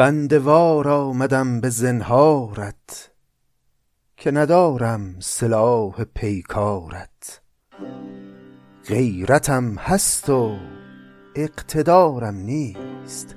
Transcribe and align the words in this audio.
بندوار 0.00 0.88
آمدم 0.88 1.60
به 1.60 1.68
زنهارت 1.68 3.10
که 4.16 4.30
ندارم 4.30 5.14
سلاح 5.18 6.04
پیکارت. 6.04 7.40
غیرتم 8.88 9.74
هست 9.78 10.30
و 10.30 10.56
اقتدارم 11.36 12.34
نیست 12.34 13.36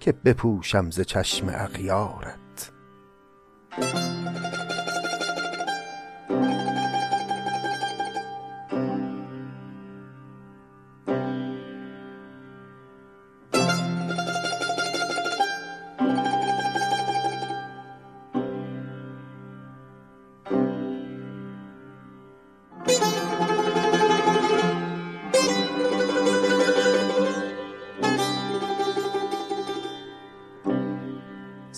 که 0.00 0.12
بپوشم 0.12 0.90
ز 0.90 1.00
چشم 1.00 1.46
اغیارت. 1.48 2.72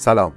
سلام. 0.03 0.33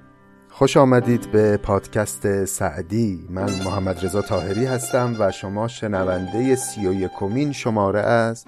خوش 0.49 0.77
آمدید 0.77 1.31
به 1.31 1.57
پادکست 1.57 2.45
سعدی. 2.45 3.27
من 3.29 3.49
محمد 3.65 4.05
رضا 4.05 4.21
تاهری 4.21 4.65
هستم 4.65 5.15
و 5.19 5.31
شما 5.31 5.67
شنونده 5.67 6.55
سی 6.55 6.87
و 6.87 6.93
یکمین 6.93 7.51
شماره 7.51 7.99
از 7.99 8.45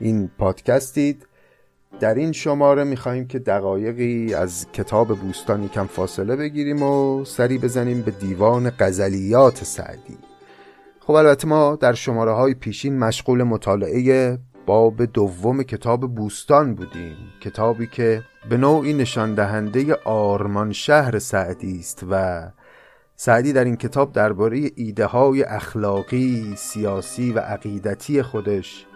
این 0.00 0.30
پادکستید. 0.38 1.26
در 2.00 2.14
این 2.14 2.32
شماره 2.32 2.84
میخواییم 2.84 3.26
که 3.26 3.38
دقایقی 3.38 4.34
از 4.34 4.66
کتاب 4.72 5.08
بوستان 5.18 5.68
کم 5.68 5.86
فاصله 5.86 6.36
بگیریم 6.36 6.82
و 6.82 7.24
سری 7.24 7.58
بزنیم 7.58 8.02
به 8.02 8.10
دیوان 8.10 8.70
غزلیات 8.78 9.64
سعدی. 9.64 10.18
خب 11.00 11.12
البته 11.12 11.48
ما 11.48 11.76
در 11.76 11.92
شماره 11.92 12.32
های 12.32 12.54
پیشین 12.54 12.98
مشغول 12.98 13.42
مطالعه 13.42 14.38
باب 14.66 15.04
دوم 15.04 15.62
کتاب 15.62 16.14
بوستان 16.14 16.74
بودیم. 16.74 17.16
کتابی 17.40 17.86
که 17.86 18.22
به 18.48 18.56
نوعی 18.56 18.92
نشان 18.92 19.34
دهنده 19.34 19.94
آرمان 19.94 20.72
شهر 20.72 21.18
سعدی 21.18 21.78
است 21.78 22.04
و 22.10 22.42
سعدی 23.16 23.52
در 23.52 23.64
این 23.64 23.76
کتاب 23.76 24.12
درباره 24.12 24.70
ایده 24.74 25.06
های 25.06 25.42
اخلاقی، 25.42 26.54
سیاسی 26.56 27.32
و 27.32 27.38
عقیدتی 27.38 28.22
خودش 28.22 28.86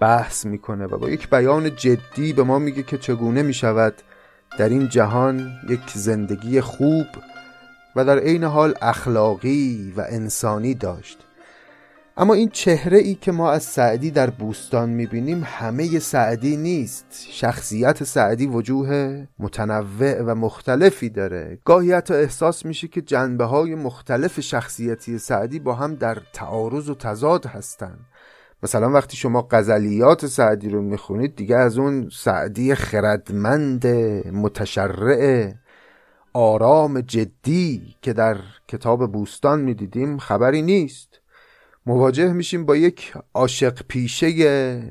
بحث 0.00 0.46
می‌کنه 0.46 0.86
و 0.86 0.98
با 0.98 1.10
یک 1.10 1.30
بیان 1.30 1.76
جدی 1.76 2.32
به 2.32 2.42
ما 2.42 2.58
میگه 2.58 2.82
که 2.82 2.98
چگونه 2.98 3.42
می‌شود 3.42 3.94
در 4.58 4.68
این 4.68 4.88
جهان 4.88 5.52
یک 5.68 5.90
زندگی 5.94 6.60
خوب 6.60 7.06
و 7.96 8.04
در 8.04 8.18
عین 8.18 8.44
حال 8.44 8.74
اخلاقی 8.82 9.92
و 9.96 10.04
انسانی 10.08 10.74
داشت. 10.74 11.26
اما 12.16 12.34
این 12.34 12.48
چهره 12.48 12.98
ای 12.98 13.14
که 13.14 13.32
ما 13.32 13.50
از 13.50 13.62
سعدی 13.62 14.10
در 14.10 14.30
بوستان 14.30 14.90
می‌بینیم 14.90 15.42
همه 15.44 15.98
سعدی 15.98 16.56
نیست. 16.56 17.26
شخصیت 17.30 18.04
سعدی 18.04 18.46
وجوه 18.46 19.26
متنوع 19.38 20.22
و 20.22 20.34
مختلفی 20.34 21.08
داره. 21.08 21.58
گاهی 21.64 21.92
حتی 21.92 22.14
احساس 22.14 22.66
میشه 22.66 22.88
که 22.88 23.00
جنبه 23.00 23.44
های 23.44 23.74
مختلف 23.74 24.40
شخصیتی 24.40 25.18
سعدی 25.18 25.58
با 25.58 25.74
هم 25.74 25.94
در 25.94 26.18
تعارض 26.32 26.88
و 26.88 26.94
تضاد 26.94 27.46
هستن. 27.46 27.98
مثلا 28.62 28.90
وقتی 28.90 29.16
شما 29.16 29.48
غزلیات 29.50 30.26
سعدی 30.26 30.68
رو 30.68 30.82
می‌خونید 30.82 31.36
دیگه 31.36 31.56
از 31.56 31.78
اون 31.78 32.08
سعدی 32.12 32.74
خردمند 32.74 33.86
متشرع 34.32 35.52
آرام 36.32 37.00
جدی 37.00 37.96
که 38.02 38.12
در 38.12 38.36
کتاب 38.68 39.12
بوستان 39.12 39.60
می‌دیدیم 39.60 40.18
خبری 40.18 40.62
نیست. 40.62 41.19
مواجه 41.86 42.32
میشیم 42.32 42.66
با 42.66 42.76
یک 42.76 43.14
عاشق 43.34 43.82
پیشه 43.88 44.30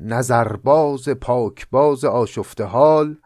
نظرباز 0.02 1.08
پاکباز 1.08 2.04
آشفته 2.04 2.64
حال 2.64 3.16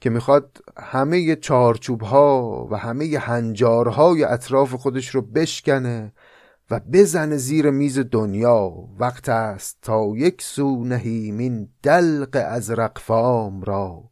که 0.00 0.10
می‌خواد 0.10 0.58
همه 0.76 1.36
چارچوب 1.36 2.02
ها 2.02 2.68
و 2.70 2.76
همه 2.76 3.18
هنجارهای 3.18 4.24
اطراف 4.24 4.74
خودش 4.74 5.08
رو 5.08 5.22
بشکنه 5.22 6.12
و 6.70 6.80
بزنه 6.92 7.36
زیر 7.36 7.70
میز 7.70 7.98
دنیا. 7.98 8.72
وقت 8.98 9.28
است 9.28 9.78
تا 9.82 10.12
یک 10.16 10.42
سو 10.42 10.84
نهیمین 10.84 11.68
دلق 11.82 12.44
از 12.48 12.70
رقفام 12.70 13.62
را. 13.62 14.10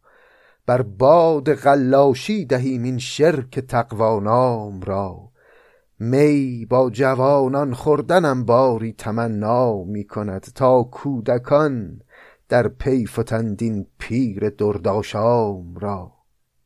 بر 0.67 0.83
باد 0.83 1.55
غلاشی 1.55 2.45
دهیم 2.45 2.83
این 2.83 2.99
شرک 2.99 3.59
تقوانام 3.59 4.81
را. 4.81 5.28
می 6.01 6.67
با 6.67 6.91
جوانان 6.91 7.75
خوردنم 7.75 8.45
باری 8.45 8.93
تمنا 8.93 9.85
می 9.85 10.05
کند 10.05 10.41
تا 10.55 10.83
کودکان 10.83 12.01
در 12.49 12.69
پی 12.69 13.07
فتند 13.07 13.87
پیر 13.99 14.51
درداشام 14.51 15.77
را. 15.77 16.13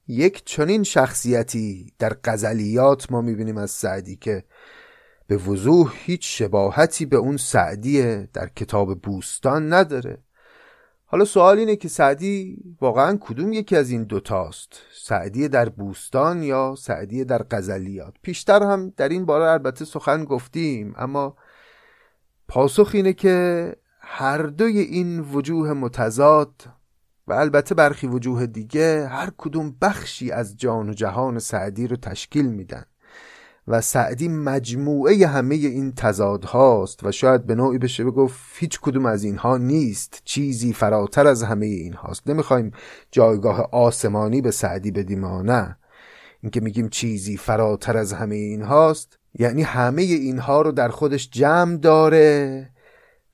یک 0.09 0.45
چنین 0.45 0.83
شخصیتی 0.83 1.93
در 1.99 2.17
غزلیات 2.25 3.13
ما 3.13 3.21
می‌بینیم 3.21 3.57
از 3.57 3.71
سعدی 3.71 4.17
که 4.17 4.45
به 5.27 5.37
وضوح 5.37 5.93
هیچ 5.97 6.39
شباهتی 6.39 7.07
به 7.07 7.17
اون 7.17 7.37
سعدی 7.37 8.27
در 8.27 8.49
کتاب 8.49 9.01
بوستان 9.01 9.73
نداره. 9.73 10.19
حالا 11.13 11.25
سوال 11.25 11.59
اینه 11.59 11.77
که 11.77 11.89
سعدی 11.89 12.59
واقعا 12.81 13.19
کدوم 13.21 13.53
یکی 13.53 13.77
از 13.77 13.91
این 13.91 14.05
دوتاست؟ 14.05 14.81
سعدی 14.93 15.49
در 15.49 15.69
بوستان 15.69 16.43
یا 16.43 16.75
سعدی 16.79 17.25
در 17.25 17.43
غزلیات؟ 17.51 18.15
پیشتر 18.23 18.63
هم 18.63 18.93
در 18.97 19.09
این 19.09 19.27
باره 19.27 19.51
البته 19.51 19.85
سخن 19.85 20.25
گفتیم 20.25 20.95
اما 20.97 21.37
پاسخ 22.49 22.91
اینه 22.95 23.13
که 23.13 23.77
هر 24.01 24.43
دوی 24.43 24.79
این 24.79 25.21
وجوه 25.21 25.73
متضاد 25.73 26.53
و 27.27 27.33
البته 27.33 27.75
برخی 27.75 28.07
وجوه 28.07 28.47
دیگه 28.47 29.07
هر 29.09 29.31
کدوم 29.37 29.77
بخشی 29.83 30.31
از 30.31 30.57
جان 30.57 30.89
و 30.89 30.93
جهان 30.93 31.39
سعدی 31.39 31.87
رو 31.87 31.97
تشکیل 31.97 32.47
میدن. 32.47 32.85
و 33.69 33.81
سعدی 33.81 34.29
مجموعه 34.29 35.27
همه 35.27 35.55
این 35.55 35.93
تضاد 35.93 36.45
هاست 36.45 37.05
و 37.05 37.13
شاید 37.13 37.47
به 37.47 37.55
نوعی 37.55 37.79
بشه 37.79 38.05
بگفت 38.05 38.41
هیچ 38.59 38.81
کدوم 38.81 39.07
از 39.07 39.25
اینها 39.25 39.57
نیست 39.57 40.23
چیزی 40.25 40.73
فراتر 40.73 41.27
از 41.27 41.43
همه 41.43 41.67
این 41.67 41.93
هاست 41.93 42.29
نمی‌خوایم 42.29 42.73
جایگاه 43.11 43.69
آسمانی 43.73 44.41
به 44.41 44.51
سعدی 44.51 44.91
بدیم 44.91 45.27
نه. 45.27 45.77
اینکه 46.43 46.61
میگیم 46.61 46.89
چیزی 46.89 47.37
فراتر 47.37 47.97
از 47.97 48.13
همه 48.13 48.35
این 48.35 48.63
هاست 48.63 49.19
یعنی 49.39 49.63
همه 49.63 50.03
اینها 50.03 50.63
رو 50.63 50.73
در 50.73 50.89
خودش 50.89 51.31
جمع 51.31 51.77
داره 51.77 52.69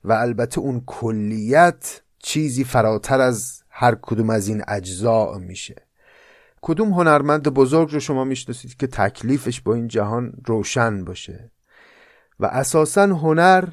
و 0.03 0.13
البته 0.13 0.59
اون 0.59 0.83
کلیت 0.85 2.01
چیزی 2.19 2.63
فراتر 2.63 3.21
از 3.21 3.63
هر 3.69 3.95
کدوم 4.01 4.29
از 4.29 4.47
این 4.47 4.63
اجزاء 4.67 5.37
میشه. 5.37 5.88
کدوم 6.61 6.89
هنرمند 6.89 7.43
بزرگ 7.43 7.93
رو 7.93 7.99
شما 7.99 8.23
می‌شناسید 8.23 8.77
که 8.77 8.87
تکلیفش 8.87 9.61
با 9.61 9.73
این 9.73 9.87
جهان 9.87 10.33
روشن 10.45 11.05
باشه؟ 11.05 11.51
و 12.39 12.45
اساسا 12.45 13.01
هنر 13.01 13.67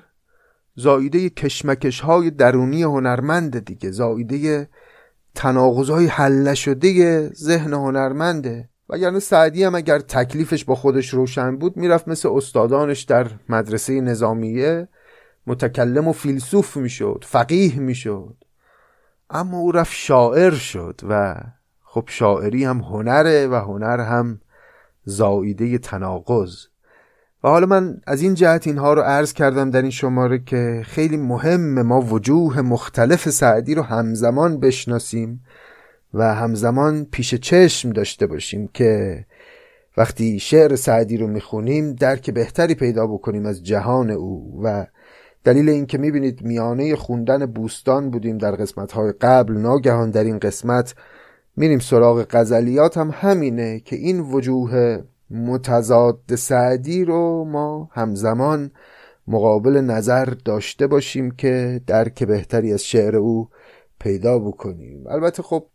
زاییده 0.75 1.31
کشمکش 1.31 2.01
های 2.01 2.31
درونی 2.31 2.83
هنرمند 2.83 3.65
دیگه 3.65 3.91
زاییده 3.91 4.69
تناقض 5.35 5.91
های 5.91 6.07
حل 6.07 6.49
نشده 6.49 7.29
ذهن 7.29 7.73
هنرمنده. 7.73 8.69
و 8.89 8.99
یعنی 8.99 9.21
سعدی 9.21 9.65
هم 9.65 9.75
اگر 9.75 9.99
تکلیفش 9.99 10.65
با 10.65 10.75
خودش 10.75 11.15
روشن 11.15 11.57
بود 11.57 11.77
می‌رفت 11.77 12.09
مثل 12.09 12.29
استادانش 12.29 13.03
در 13.03 13.31
مدرسه 13.49 14.01
نظامیه 14.01 14.89
متکلم 15.47 16.09
و 16.09 16.13
فیلسوف 16.13 16.77
می‌شد 16.77 17.25
فقیه 17.27 17.79
می‌شد. 17.79 18.37
اما 19.31 19.59
او 19.59 19.73
رفت 19.73 19.93
شاعر 19.93 20.55
شد 20.55 21.01
و 21.09 21.35
خب 21.97 22.05
شاعری 22.09 22.65
هم 22.65 22.79
هنره 22.79 23.47
و 23.47 23.55
هنر 23.55 24.01
هم 24.01 24.41
زاییده 25.05 25.79
تناقض. 25.79 26.57
و 27.45 27.49
حالا 27.49 27.67
من 27.67 28.01
از 28.07 28.23
این 28.23 28.35
جهت 28.35 28.67
اینها 28.67 28.95
رو 28.95 29.03
عرض 29.03 29.33
کردم 29.33 29.71
در 29.71 29.83
این 29.83 29.91
شماره 29.91 30.39
که 30.39 30.83
خیلی 30.85 31.17
مهم 31.17 31.83
ما 31.83 32.01
وجوه 32.01 32.61
مختلف 32.61 33.31
سعدی 33.31 33.75
رو 33.75 33.83
همزمان 33.83 34.61
بشناسیم 34.61 35.45
و 36.15 36.35
همزمان 36.35 37.05
پیش 37.05 37.35
چشم 37.35 37.91
داشته 37.91 38.27
باشیم 38.27 38.69
که 38.75 39.25
وقتی 39.97 40.39
شعر 40.39 40.77
سعدی 40.77 41.17
رو 41.17 41.27
می‌خونیم 41.27 41.93
درک 41.93 42.31
بهتری 42.31 42.75
پیدا 42.75 43.07
بکنیم 43.07 43.47
از 43.47 43.63
جهان 43.63 44.11
او. 44.11 44.61
و 44.65 44.87
دلیل 45.45 45.69
این 45.69 45.87
که 45.87 45.99
می‌بینید 45.99 46.43
میانه 46.43 46.97
خوندن 46.97 47.47
بوستان 47.47 48.11
بودیم 48.11 48.39
در 48.39 48.51
قسمتهای 48.51 49.13
قبل 49.21 49.53
ناگهان 49.53 50.11
در 50.11 50.25
این 50.25 50.39
قسمت 50.39 50.95
میریم 51.57 51.79
سراغ 51.79 52.27
غزلیات 52.31 52.97
هم 52.97 53.11
همینه 53.15 53.81
که 53.81 53.97
این 53.97 54.21
وجوه 54.21 55.03
متضاد 55.31 56.35
سعدی 56.35 57.05
رو 57.05 57.45
ما 57.45 57.91
همزمان 57.93 58.71
مقابل 59.29 59.77
نظر 59.77 60.25
داشته 60.25 60.87
باشیم 60.87 61.31
که 61.31 61.81
درک 61.87 62.25
بهتری 62.25 62.73
از 62.73 62.85
شعر 62.85 63.17
او 63.17 63.49
پیدا 64.01 64.39
بکنیم. 64.39 65.07
البته 65.07 65.43
خب 65.43 65.67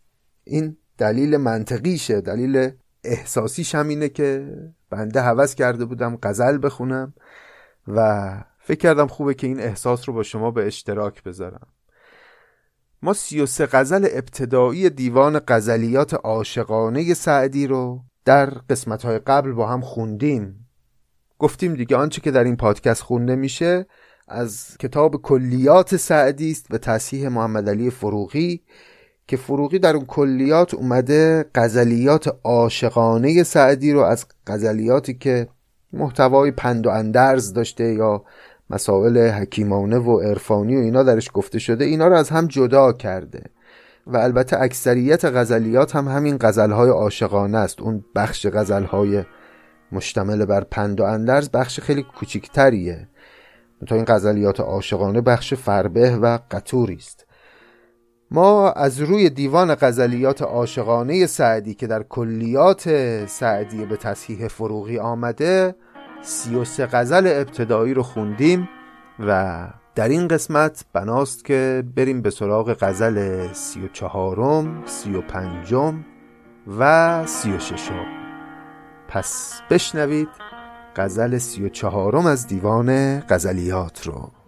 این 0.43 0.77
دلیل 0.97 1.37
منطقیشه 1.37 2.21
دلیل 2.21 2.71
احساسیش 3.03 3.75
هم 3.75 3.87
اینه 3.87 4.09
که 4.09 4.57
بنده 4.89 5.21
حوض 5.21 5.55
کرده 5.55 5.85
بودم 5.85 6.17
غزل 6.23 6.59
بخونم 6.63 7.13
و 7.87 8.29
فکر 8.59 8.79
کردم 8.79 9.07
خوبه 9.07 9.33
که 9.33 9.47
این 9.47 9.59
احساس 9.59 10.09
رو 10.09 10.15
با 10.15 10.23
شما 10.23 10.51
به 10.51 10.67
اشتراک 10.67 11.23
بذارم. 11.23 11.67
ما 13.03 13.13
سی 13.13 13.42
و 13.42 13.45
سه 13.45 13.65
غزل 13.65 14.07
ابتدایی 14.12 14.89
دیوان 14.89 15.42
غزلیات 15.48 16.13
عاشقانه 16.13 17.13
سعدی 17.13 17.68
رو 17.68 18.00
در 18.25 18.50
قسمت 18.50 19.06
های 19.06 19.19
قبل 19.19 19.51
با 19.51 19.68
هم 19.68 19.81
خوندیم. 19.81 20.68
گفتیم 21.39 21.74
دیگه 21.74 21.95
آنچه 21.95 22.21
که 22.21 22.31
در 22.31 22.44
این 22.44 22.56
پادکست 22.56 23.01
خونده 23.01 23.36
میشه 23.36 23.86
از 24.27 24.77
کتاب 24.80 25.15
کلیات 25.15 25.95
سعدی 25.95 26.51
است 26.51 26.68
به 26.69 26.77
تصحیح 26.77 27.27
محمد 27.27 27.69
علی 27.69 27.89
فروغی 27.89 28.62
که 29.27 29.38
فروغی 29.38 29.80
در 29.80 29.95
اون 29.95 30.06
کلیات 30.06 30.74
اومده 30.74 31.45
غزلیات 31.56 32.36
عاشقانه 32.44 33.44
سعدی 33.44 33.92
رو 33.92 34.00
از 34.00 34.25
غزلیاتی 34.48 35.13
که 35.13 35.48
محتوای 35.94 36.51
پند 36.51 36.88
و 36.88 36.89
اندرز 36.89 37.53
داشته 37.53 37.94
یا 37.94 38.24
مسائل 38.71 39.29
حکیمانه 39.29 39.97
و 39.97 40.19
عرفانی 40.19 40.75
و 40.75 40.79
اینا 40.79 41.03
درش 41.03 41.29
گفته 41.33 41.59
شده 41.59 41.85
اینا 41.85 42.07
رو 42.07 42.15
از 42.15 42.29
هم 42.29 42.47
جدا 42.47 42.94
کرده. 42.94 43.44
و 44.07 44.18
البته 44.18 44.62
اکثریت 44.62 45.25
غزلیات 45.25 45.95
هم 45.95 46.07
همین 46.07 46.38
غزلهای 46.41 46.89
عاشقانه 46.89 47.57
است. 47.57 47.81
اون 47.81 48.06
بخش 48.15 48.47
غزلهای 48.47 49.23
مشتمل 49.91 50.45
بر 50.45 50.63
پند 50.63 51.00
و 51.01 51.03
اندرز 51.03 51.50
بخش 51.50 51.79
خیلی 51.79 52.03
کوچیکتریه. 52.03 53.07
تا 53.88 53.95
این 53.95 54.06
غزلیات 54.07 54.59
عاشقانه 54.59 55.21
بخش 55.21 55.53
فربه 55.53 56.15
و 56.15 56.39
قطوری 56.51 56.95
است. 56.95 57.25
ما 58.31 58.71
از 58.71 59.01
روی 59.01 59.29
دیوان 59.29 59.75
غزلیات 59.75 60.41
عاشقانه 60.41 61.25
سعدی 61.25 61.74
که 61.74 61.88
در 61.88 62.03
کلیات 62.03 62.89
سعدی 63.25 63.85
به 63.85 63.97
تصحیح 63.97 64.47
فروغی 64.47 65.00
آمده 65.00 65.75
سی 66.21 66.56
و 66.56 66.63
سه 66.63 66.85
غزل 66.85 67.27
ابتدایی 67.27 67.94
رو 67.94 68.03
خوندیم 68.03 68.69
و 69.19 69.68
در 69.95 70.09
این 70.09 70.27
قسمت 70.27 70.85
بناست 70.94 71.45
که 71.45 71.83
بریم 71.95 72.21
به 72.21 72.29
سراغ 72.29 72.73
غزل 72.79 73.47
سی 73.53 73.85
و 73.85 73.88
چهارم 73.88 74.83
سی 74.85 75.15
و 75.15 75.21
پنجم 75.21 76.06
و 76.79 77.25
سی 77.25 77.53
و 77.53 77.59
ششم. 77.59 78.06
پس 79.07 79.62
بشنوید 79.69 80.29
غزل 80.95 81.38
سی 81.38 81.65
و 81.65 81.69
چهارم 81.69 82.25
از 82.25 82.47
دیوان 82.47 83.19
غزلیات 83.19 84.07
رو. 84.07 84.40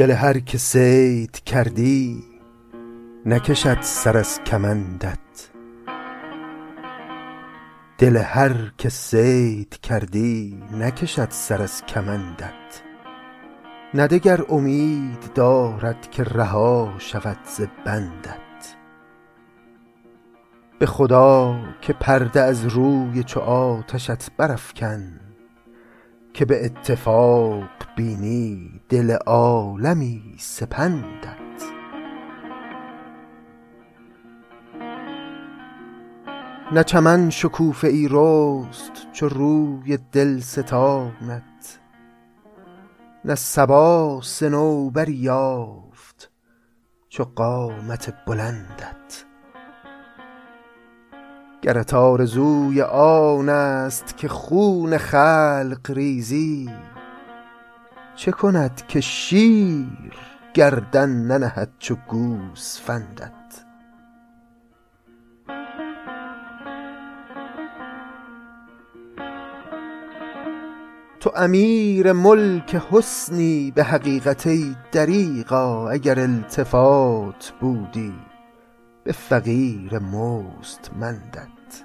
دل 0.00 0.10
هر 0.10 0.38
که 0.38 0.58
سید 0.58 1.44
کردی 1.44 2.24
نکشد 3.26 3.78
سر 3.80 4.16
از 4.16 4.40
کمندت. 4.46 5.50
دل 7.98 8.16
هر 8.16 8.72
که 8.78 8.88
سید 8.88 9.78
کردی 9.80 10.62
نکشد 10.72 11.30
سر 11.30 11.62
از 11.62 11.84
کمندت. 11.86 12.82
ندگر 13.94 14.40
امید 14.48 15.32
دارد 15.34 16.10
که 16.10 16.24
رها 16.24 16.94
شود 16.98 17.38
ز 17.44 17.60
بندت. 17.84 18.76
به 20.78 20.86
خدا 20.86 21.60
که 21.80 21.92
پرده 21.92 22.40
از 22.40 22.66
روی 22.66 23.24
چو 23.24 23.40
آتشت 23.40 24.36
برافکن 24.36 25.29
که 26.40 26.46
به 26.46 26.64
اتفاق 26.64 27.68
بینی 27.96 28.80
دل 28.88 29.10
عالمی 29.10 30.34
سپندت. 30.38 31.36
نه 36.72 36.84
چمن 36.84 37.30
شکوفه 37.30 37.88
ای 37.88 38.08
رست 38.10 38.92
چو 39.12 39.28
روی 39.28 39.98
دل 40.12 40.40
ستانت 40.40 41.80
نه 43.24 43.34
صبا 43.34 44.20
صنوبری 44.22 45.12
یافت 45.12 46.30
چو 47.08 47.24
قامت 47.24 48.14
بلندت. 48.26 49.29
گرت 51.62 51.94
آرزوی 51.94 52.82
آن 52.82 53.48
است 53.48 54.16
که 54.16 54.28
خون 54.28 54.98
خلق 54.98 55.90
ریزی. 55.90 56.70
چه 58.16 58.32
کند 58.32 58.86
که 58.88 59.00
شیر 59.00 60.12
گردن 60.54 61.08
ننهد 61.08 61.70
چو 61.78 61.96
گوسفندت 62.08 63.30
تو 71.20 71.32
امیر 71.36 72.12
ملک 72.12 72.74
حسنی 72.90 73.72
به 73.74 73.84
حقیقت 73.84 74.46
ای 74.46 74.76
دریغا 74.92 75.90
اگر 75.90 76.20
التفات 76.20 77.52
بودی. 77.60 78.29
به 79.10 79.14
فقیر 79.14 79.98
مستمندت 79.98 81.82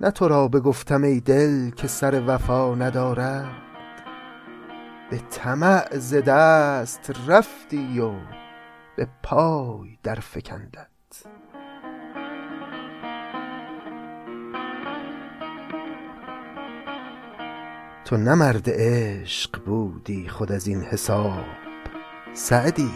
نه 0.00 0.10
تو 0.10 0.28
را 0.28 0.48
بگفتم 0.48 1.02
ای 1.02 1.20
دل 1.20 1.70
که 1.70 1.88
سر 1.88 2.22
وفا 2.26 2.74
ندارد 2.74 3.50
به 5.10 5.18
طمع 5.30 5.98
ز 5.98 6.14
دست 6.14 7.12
رفتی 7.26 8.00
و 8.00 8.12
به 8.96 9.08
پای 9.22 9.98
درفکندت. 10.02 10.86
تو 18.04 18.16
نه 18.16 18.34
مرد 18.34 18.64
عشق 18.66 19.64
بودی 19.64 20.28
خود 20.28 20.52
از 20.52 20.66
این 20.66 20.82
حساب 20.82 21.69
سعدی. 22.32 22.90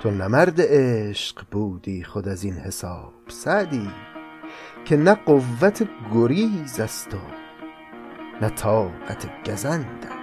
تو 0.00 0.10
نه 0.10 0.28
مرد 0.28 0.60
عشق 0.60 1.42
بودی 1.50 2.04
خود 2.04 2.28
از 2.28 2.44
این 2.44 2.54
حساب 2.54 3.12
سعدی 3.28 3.90
که 4.84 4.96
نه 4.96 5.14
قوت 5.14 5.88
گریز 6.14 6.80
است 6.80 7.14
و 7.14 7.18
نه 8.42 8.48
طاقت 8.48 9.50
گزندت 9.50 10.19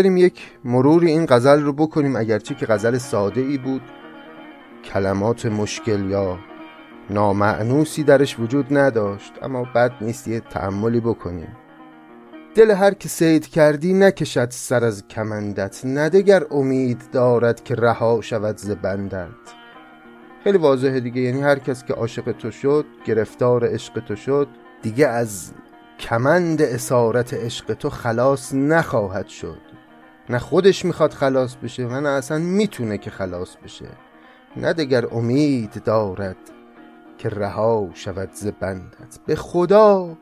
بریم 0.00 0.16
یک 0.16 0.40
مروری 0.64 1.10
این 1.10 1.26
غزل 1.26 1.62
رو 1.62 1.72
بکنیم 1.72 2.16
اگرچه 2.16 2.54
که 2.54 2.66
غزل 2.66 2.98
ساده 2.98 3.40
ای 3.40 3.58
بود. 3.58 3.82
کلمات 4.84 5.46
مشکل 5.46 6.10
یا 6.10 6.38
نامعنوسی 7.10 8.04
درش 8.04 8.38
وجود 8.38 8.66
نداشت 8.78 9.32
اما 9.42 9.64
بد 9.74 9.92
نیست 10.00 10.28
یه 10.28 10.40
تعملی 10.40 11.00
بکنیم. 11.00 11.56
دل 12.54 12.70
هر 12.70 12.94
که 12.94 13.08
سید 13.08 13.46
کردی 13.46 13.94
نکشد 13.94 14.50
سر 14.50 14.84
از 14.84 15.08
کمندت 15.08 15.80
ندگر 15.84 16.42
امید 16.50 17.02
دارد 17.12 17.64
که 17.64 17.74
رها 17.74 18.20
شود 18.20 18.56
ز 18.56 18.70
بندت. 18.70 19.28
خیلی 20.44 20.58
واضحه 20.58 21.00
دیگه 21.00 21.20
یعنی 21.20 21.40
هر 21.40 21.58
کس 21.58 21.84
که 21.84 21.94
عاشق 21.94 22.32
تو 22.32 22.50
شد 22.50 22.84
گرفتار 23.04 23.74
عشق 23.74 24.04
تو 24.04 24.16
شد 24.16 24.48
دیگه 24.82 25.06
از 25.06 25.52
کمند 25.98 26.62
اسارت 26.62 27.34
عشق 27.34 27.74
تو 27.74 27.90
خلاص 27.90 28.54
نخواهد 28.54 29.28
شد. 29.28 29.69
نه 30.28 30.38
خودش 30.38 30.84
می‌خواد 30.84 31.12
خلاص 31.12 31.56
بشه 31.56 31.86
و 31.86 32.00
نه 32.00 32.08
اصلا 32.08 32.38
می‌تونه 32.38 32.98
که 32.98 33.10
خلاص 33.10 33.56
بشه. 33.56 33.88
نه 34.56 34.72
دگر 34.72 35.06
امید 35.14 35.82
دارد 35.84 36.36
که 37.18 37.28
رها 37.28 37.90
شود 37.94 38.30
ز 38.32 38.46
بندت. 38.60 39.18
به 39.26 39.36
خدا 39.36 40.16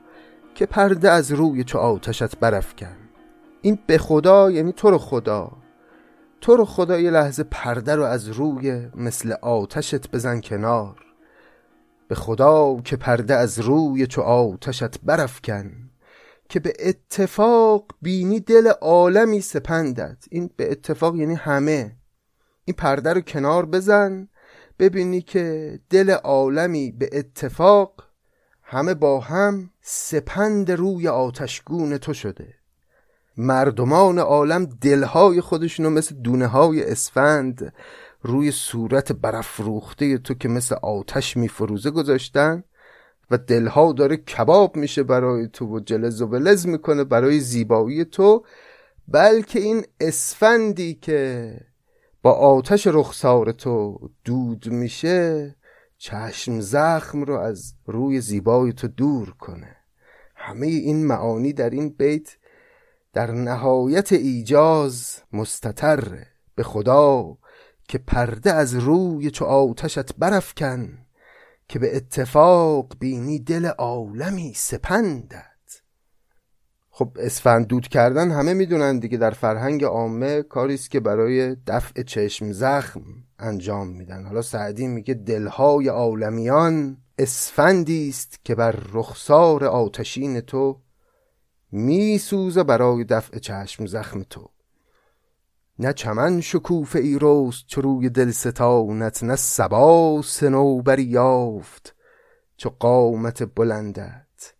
که 0.54 0.66
پرده 0.66 1.10
از 1.10 1.32
روی 1.32 1.64
چو 1.64 1.78
آتشت 1.78 2.38
برافکن. 2.38 2.96
این 3.62 3.78
به 3.86 3.98
خدا 3.98 4.50
یعنی 4.50 4.72
تو 4.72 4.90
رو 4.90 4.98
خدا. 4.98 5.52
تو 6.40 6.56
رو 6.56 6.64
خدا 6.64 6.98
یه 6.98 7.10
لحظه 7.10 7.42
پرده 7.42 7.94
رو 7.94 8.02
از 8.02 8.28
روی 8.28 8.88
مثل 8.94 9.34
آتشت 9.42 10.10
بزن 10.10 10.40
کنار. 10.40 10.96
به 12.08 12.14
خدا 12.14 12.80
که 12.84 12.96
پرده 12.96 13.34
از 13.34 13.58
روی 13.58 14.06
چو 14.06 14.20
آتشت 14.20 15.00
برافکن. 15.00 15.87
که 16.48 16.60
به 16.60 16.72
اتفاق 16.78 17.94
بینی 18.02 18.40
دل 18.40 18.66
عالمی 18.68 19.40
سپندت. 19.40 20.24
این 20.30 20.50
به 20.56 20.70
اتفاق 20.70 21.16
یعنی 21.16 21.34
همه. 21.34 21.96
این 22.64 22.74
پرده 22.76 23.12
رو 23.12 23.20
کنار 23.20 23.66
بزن 23.66 24.28
ببینی 24.78 25.22
که 25.22 25.78
دل 25.90 26.10
عالمی 26.10 26.92
به 26.92 27.10
اتفاق 27.12 28.04
همه 28.62 28.94
با 28.94 29.20
هم 29.20 29.70
سپند 29.82 30.70
روی 30.70 31.08
آتشگون 31.08 31.98
تو 31.98 32.14
شده. 32.14 32.54
مردمان 33.36 34.18
عالم 34.18 34.64
دلهای 34.64 35.40
خودشونو 35.40 35.90
مثل 35.90 36.14
دونه 36.14 36.46
های 36.46 36.90
اسفند 36.90 37.72
روی 38.22 38.50
صورت 38.50 39.12
برافروخته 39.12 40.18
تو 40.18 40.34
که 40.34 40.48
مثل 40.48 40.74
آتش 40.82 41.36
میفروزه 41.36 41.90
گذاشتن. 41.90 42.64
و 43.30 43.38
دلها 43.38 43.92
داره 43.92 44.16
کباب 44.16 44.76
میشه 44.76 45.02
برای 45.02 45.48
تو 45.48 45.66
و 45.76 45.80
جلز 45.80 46.22
و 46.22 46.26
بلز 46.26 46.66
می‌کنه 46.66 47.04
برای 47.04 47.40
زیبایی 47.40 48.04
تو 48.04 48.44
بلکه 49.08 49.60
این 49.60 49.84
اسفندی 50.00 50.94
که 50.94 51.52
با 52.22 52.32
آتش 52.32 52.86
رخسار 52.86 53.52
تو 53.52 53.98
دود 54.24 54.68
میشه 54.68 55.54
چشم 55.98 56.60
زخم 56.60 57.22
رو 57.22 57.38
از 57.38 57.74
روی 57.86 58.20
زیبای 58.20 58.72
تو 58.72 58.88
دور 58.88 59.30
کنه. 59.30 59.76
همه 60.34 60.66
این 60.66 61.06
معانی 61.06 61.52
در 61.52 61.70
این 61.70 61.88
بیت 61.88 62.36
در 63.12 63.30
نهایت 63.30 64.12
ایجاز 64.12 65.22
مستتره 65.32 66.26
به 66.54 66.62
خدا 66.62 67.36
که 67.88 67.98
پرده 67.98 68.52
از 68.52 68.74
روی 68.74 69.30
چو 69.30 69.44
آتشت 69.44 70.16
برافکن 70.16 70.98
که 71.68 71.78
به 71.78 71.96
اتفاق 71.96 72.96
بینی 73.00 73.38
دل 73.38 73.66
عالمی 73.66 74.52
سپندت. 74.56 75.44
خب 76.90 77.16
اسفند 77.20 77.66
دود 77.66 77.88
کردن 77.88 78.30
همه 78.30 78.54
می‌دونن 78.54 78.98
دیگه 78.98 79.18
در 79.18 79.30
فرهنگ 79.30 79.84
عامه 79.84 80.42
کاری 80.42 80.74
است 80.74 80.90
که 80.90 81.00
برای 81.00 81.56
دفع 81.66 82.02
چشم 82.02 82.52
زخم 82.52 83.02
انجام 83.38 83.88
میدن. 83.88 84.24
حالا 84.24 84.42
سعدی 84.42 84.86
میگه 84.86 85.14
دلهای 85.14 85.88
عالمیان 85.88 86.96
اسفندی 87.18 88.08
است 88.08 88.44
که 88.44 88.54
بر 88.54 88.70
رخسار 88.92 89.64
آتشین 89.64 90.40
تو 90.40 90.80
میسوزه 91.72 92.62
برای 92.62 93.04
دفع 93.04 93.38
چشم 93.38 93.86
زخم 93.86 94.22
تو. 94.22 94.50
نه 95.80 95.92
چمن 95.92 96.40
شکوف 96.40 96.96
ای 96.96 97.18
روست 97.18 97.64
چو 97.66 97.80
روی 97.80 98.08
دل 98.08 98.30
ستانت 98.30 99.22
نه 99.22 99.36
سبا 99.36 100.22
سنوبری 100.24 101.02
یافت 101.02 101.94
چو 102.56 102.70
قامت 102.78 103.54
بلندت. 103.54 104.54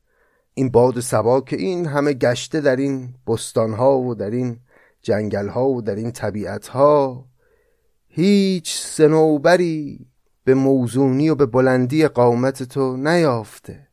این 0.54 0.68
باد 0.68 1.00
سبا 1.00 1.40
که 1.40 1.56
این 1.56 1.87
همه 1.87 2.12
گشته 2.12 2.60
در 2.60 2.76
این 2.76 3.14
بستانها 3.26 3.98
و 3.98 4.14
در 4.14 4.30
این 4.30 4.60
جنگلها 5.02 5.68
و 5.68 5.82
در 5.82 5.94
این 5.94 6.12
طبیعتها 6.12 7.25
هیچ 8.08 8.78
سنوبری 8.78 10.06
به 10.44 10.54
موزونی 10.54 11.28
و 11.28 11.34
به 11.34 11.46
بلندی 11.46 12.08
قامت 12.08 12.62
تو 12.62 12.96
نیافته. 12.96 13.88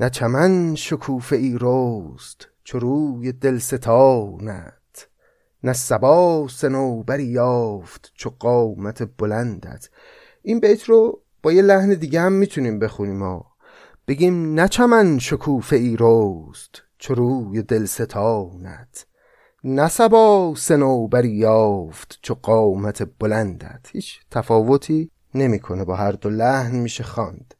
نه 0.00 0.10
چمن 0.10 0.74
شکوف 0.74 1.32
ای 1.32 1.58
روست 1.58 2.48
چو 2.64 2.78
روی 2.78 3.32
دل 3.32 3.58
ستانت 3.58 4.81
نه 5.64 5.72
سبا 5.72 6.46
سنوبری 6.50 7.24
یافت 7.24 8.12
چو 8.14 8.30
قامت 8.38 9.02
بلندت. 9.18 9.88
این 10.42 10.60
بیت 10.60 10.84
رو 10.84 11.22
با 11.42 11.52
یه 11.52 11.62
لحن 11.62 11.94
دیگه 11.94 12.20
هم 12.20 12.32
می‌تونیم 12.32 12.78
بخونیم 12.78 13.22
ها 13.22 13.46
بگیم 14.08 14.54
نه 14.54 14.68
چمن 14.68 15.18
شکوفه 15.18 15.76
ای 15.76 15.96
روست 15.96 16.82
چو 16.98 17.14
روی 17.14 17.62
دل 17.62 17.84
ستانت. 17.84 19.06
نه 19.64 19.88
سبا 19.88 20.54
سنوبری 20.56 21.30
یافت 21.30 22.18
چو 22.22 22.34
قامت 22.34 23.02
بلندت. 23.18 23.86
هیچ 23.92 24.20
تفاوتی 24.30 25.10
نمی‌کنه 25.34 25.84
با 25.84 25.96
هر 25.96 26.12
دو 26.12 26.30
لحن 26.30 26.76
میشه 26.76 27.04
خواند. 27.04 27.54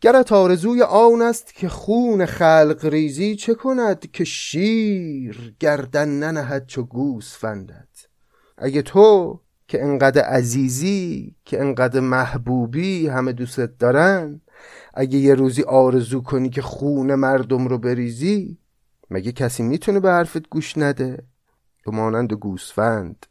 گرت 0.00 0.32
آرزوی 0.32 0.82
آن 0.82 1.22
است 1.22 1.54
که 1.54 1.68
خون 1.68 2.26
خلق 2.26 2.84
ریزی 2.84 3.36
چه 3.36 3.54
کند 3.54 4.10
که 4.10 4.24
شیر 4.24 5.54
گردن 5.60 6.08
ننهد 6.08 6.66
چو 6.66 6.82
گوسفندت 6.82 8.06
اگه 8.58 8.82
تو 8.82 9.40
که 9.68 9.84
انقدر 9.84 10.22
عزیزی 10.22 11.34
که 11.44 11.60
انقدر 11.60 12.00
محبوبی 12.00 13.08
همه 13.08 13.32
دوستت 13.32 13.78
دارن 13.78 14.40
اگه 14.94 15.18
یه 15.18 15.34
روزی 15.34 15.62
آرزو 15.62 16.20
کنی 16.20 16.50
که 16.50 16.62
خون 16.62 17.14
مردم 17.14 17.68
رو 17.68 17.78
بریزی 17.78 18.58
مگه 19.10 19.32
کسی 19.32 19.62
می‌تونه 19.62 20.00
به 20.00 20.10
حرفت 20.10 20.48
گوش 20.48 20.78
نده؟ 20.78 21.22
تو 21.84 21.90
مانند 21.92 22.32
گوسفند. 22.32 23.26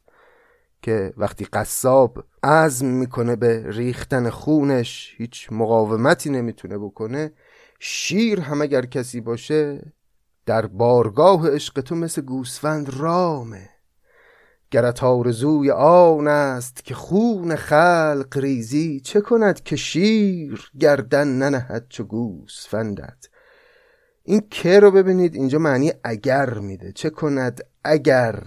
که 0.90 1.14
وقتی 1.18 1.46
قصاب 1.46 2.24
عزم 2.44 2.86
می‌کنه 2.86 3.36
به 3.36 3.64
ریختن 3.66 4.30
خونش 4.30 5.14
هیچ 5.18 5.48
مقاومتی 5.52 6.30
نمی‌تونه 6.30 6.78
بکنه 6.78 7.32
شیر 7.80 8.40
هم 8.40 8.62
اگر 8.62 8.86
کسی 8.86 9.22
باشه 9.22 9.92
در 10.46 10.66
بارگاه 10.66 11.50
عشق 11.50 11.82
تو 11.82 11.96
مثل 11.96 12.22
گوسفند 12.22 12.90
رامه. 12.90 13.70
گرت 14.72 15.04
آرزوی 15.04 15.72
آن 15.72 16.28
است 16.28 16.86
که 16.86 16.96
خون 16.96 17.56
خلق 17.56 18.38
ریزی 18.38 19.00
چه 19.00 19.22
کند 19.22 19.64
که 19.64 19.76
شیر 19.76 20.72
گردن 20.80 21.28
ننهد 21.28 21.86
چو 21.90 22.04
گوسفندت. 22.04 23.30
این 24.24 24.44
که 24.50 24.80
رو 24.80 24.92
ببینید 24.92 25.36
اینجا 25.36 25.60
معنی 25.60 25.94
اگر 26.04 26.54
میده. 26.54 26.92
چه 26.92 27.10
کند 27.10 27.62
اگر؟ 27.84 28.44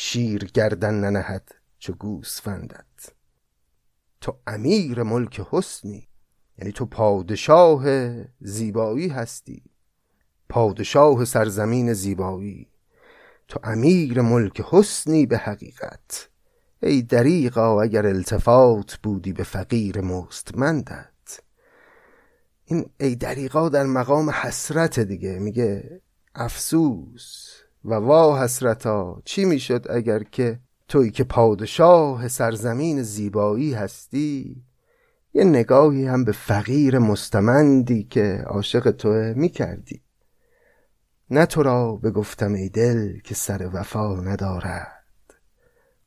شیر 0.00 0.44
گردن 0.44 0.94
ننهد 0.94 1.54
چو 1.78 1.92
گوسفندت. 1.92 3.12
تو 4.20 4.38
امیر 4.46 5.02
ملک 5.02 5.40
حسنی 5.50 6.08
یعنی 6.58 6.72
تو 6.72 6.86
پادشاه 6.86 7.84
زیبایی 8.40 9.08
هستی. 9.08 9.62
پادشاه 10.48 11.24
سرزمین 11.24 11.92
زیبایی. 11.92 12.68
تو 13.48 13.60
امیر 13.64 14.20
ملک 14.20 14.60
حسنی 14.70 15.26
به 15.26 15.38
حقیقت. 15.38 16.28
ای 16.82 17.02
دریغا 17.02 17.82
اگر 17.82 18.06
التفات 18.06 18.96
بودی 19.02 19.32
به 19.32 19.44
فقیر 19.44 20.00
مستمندت. 20.00 21.40
این 22.64 22.90
ای 23.00 23.16
دریغا 23.16 23.68
در 23.68 23.86
مقام 23.86 24.30
حسرت 24.30 25.00
دیگه 25.00 25.38
میگه 25.38 26.00
افسوس. 26.34 27.67
و 27.84 27.94
وا 27.94 28.42
حسرتا 28.42 29.22
چی 29.24 29.44
می‌شد 29.44 29.86
اگر 29.90 30.22
که 30.22 30.58
توی 30.88 31.10
که 31.10 31.24
پادشاه 31.24 32.28
سرزمین 32.28 33.02
زیبایی 33.02 33.74
هستی؟ 33.74 34.62
یه 35.34 35.44
نگاهی 35.44 36.06
هم 36.06 36.24
به 36.24 36.32
فقیر 36.32 36.98
مستمندی 36.98 38.02
که 38.02 38.44
عاشق 38.46 38.90
توه 38.90 39.32
می‌کردی. 39.36 40.02
نه 41.30 41.46
تو 41.46 41.62
را 41.62 41.96
بگفتم 41.96 42.52
ای 42.52 42.68
دل 42.68 43.18
که 43.18 43.34
سر 43.34 43.70
وفا 43.72 44.20
ندارد. 44.20 45.04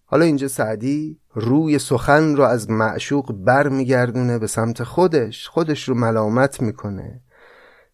حالا 0.06 0.26
اینجا 0.26 0.48
سعدی 0.48 1.20
روی 1.34 1.80
سخن 1.80 2.36
رو 2.36 2.44
از 2.44 2.70
معشوق 2.70 3.32
بر 3.32 3.70
میگردونه 3.70 4.40
به 4.40 4.48
سمت 4.48 4.84
خودش. 4.84 5.48
خودش 5.48 5.90
رو 5.90 5.96
ملامت 5.96 6.62
می‌کنه. 6.62 7.22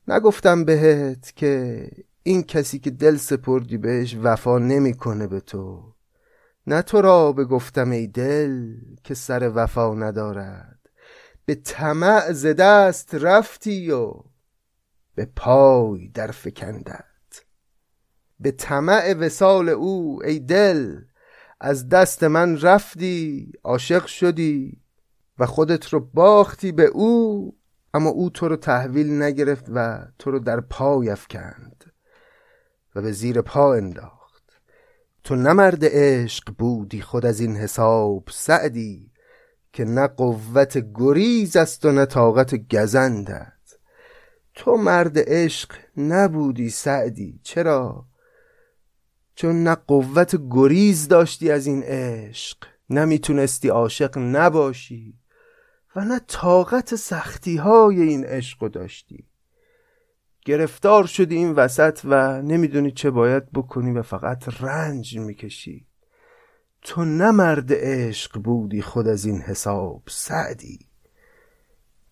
نگفتم 0.08 0.66
بهت 0.66 1.36
که 1.36 1.90
این 2.28 2.44
کسی 2.44 2.80
که 2.80 2.90
دل 2.90 3.18
سپردی 3.18 3.78
بهش 3.78 4.18
وفا 4.24 4.58
نمی‌کنه 4.58 5.28
به 5.28 5.40
تو. 5.40 5.94
نه 6.68 6.82
تو 6.82 7.02
را 7.02 7.32
به 7.32 7.46
گفتم 7.46 7.92
ای 7.92 8.08
دل 8.08 8.76
که 9.04 9.14
سر 9.14 9.52
وفا 9.56 9.94
ندارد. 9.94 10.80
به 11.46 11.56
طمع 11.56 12.32
ز 12.32 12.46
دست 12.46 13.16
رفتی 13.16 13.92
و 13.92 14.14
به 15.16 15.26
پای 15.36 16.08
در 16.08 16.32
فکندت. 16.32 17.44
به 18.40 18.52
طمع 18.52 19.14
وسال 19.14 19.70
او 19.70 20.24
ای 20.24 20.40
دل 20.40 20.96
از 21.60 21.90
دست 21.90 22.24
من 22.24 22.62
رفتی 22.62 23.52
عاشق 23.64 24.06
شدی 24.06 24.82
و 25.40 25.46
خودت 25.46 25.88
رو 25.90 26.00
باختی 26.00 26.72
به 26.72 26.86
او 26.86 27.56
اما 27.94 28.10
او 28.10 28.30
تو 28.30 28.48
رو 28.48 28.56
تحویل 28.56 29.22
نگرفت 29.22 29.66
و 29.74 30.06
تو 30.20 30.32
رو 30.32 30.40
در 30.40 30.60
پای 30.60 31.10
افکند. 31.10 31.77
و 32.98 33.02
به 33.02 33.12
زیر 33.12 33.42
پا 33.42 33.74
انداخت. 33.74 34.44
تو 35.24 35.36
نمرد 35.36 35.80
عشق 35.84 36.54
بودی 36.58 37.02
خود 37.02 37.26
از 37.26 37.40
این 37.40 37.56
حساب 37.56 38.24
سعدی 38.32 39.12
که 39.74 39.86
نه 39.86 40.08
قوت 40.08 40.78
گریز 40.96 41.56
است 41.56 41.86
و 41.86 41.92
نه 41.92 42.06
طاقت 42.06 42.76
گزندت. 42.76 43.54
تو 44.54 44.78
مرد 44.78 45.14
عشق 45.18 45.72
نبودی 45.98 46.70
سعدی 46.70 47.40
چرا؟ 47.44 48.06
چون 49.36 49.64
نه 49.64 49.76
قوت 49.76 50.36
گریز 50.50 51.08
داشتی 51.08 51.52
از 51.52 51.68
این 51.68 51.84
عشق 51.84 52.58
نمی‌تونستی 52.90 53.70
عاشق 53.70 54.18
نباشی 54.18 55.20
و 55.96 56.06
نه 56.06 56.20
طاقت 56.28 56.96
سختی 56.96 57.58
های 57.58 58.02
این 58.02 58.26
عشق 58.26 58.68
داشتی. 58.68 59.27
گرفتار 60.48 61.06
شدی 61.06 61.36
این 61.36 61.52
وسط 61.52 62.00
و 62.04 62.42
نمی‌دونی 62.42 62.92
چه 62.92 63.10
باید 63.10 63.52
بکنی 63.52 63.92
و 63.92 64.02
فقط 64.02 64.62
رنج 64.62 65.20
می‌کشی. 65.20 65.86
تو 66.82 67.06
نه 67.06 67.32
مرد 67.32 67.70
عشق 67.74 68.42
بودی 68.42 68.82
خود 68.82 69.08
از 69.08 69.26
این 69.26 69.42
حساب 69.42 70.04
سعدی. 70.08 70.80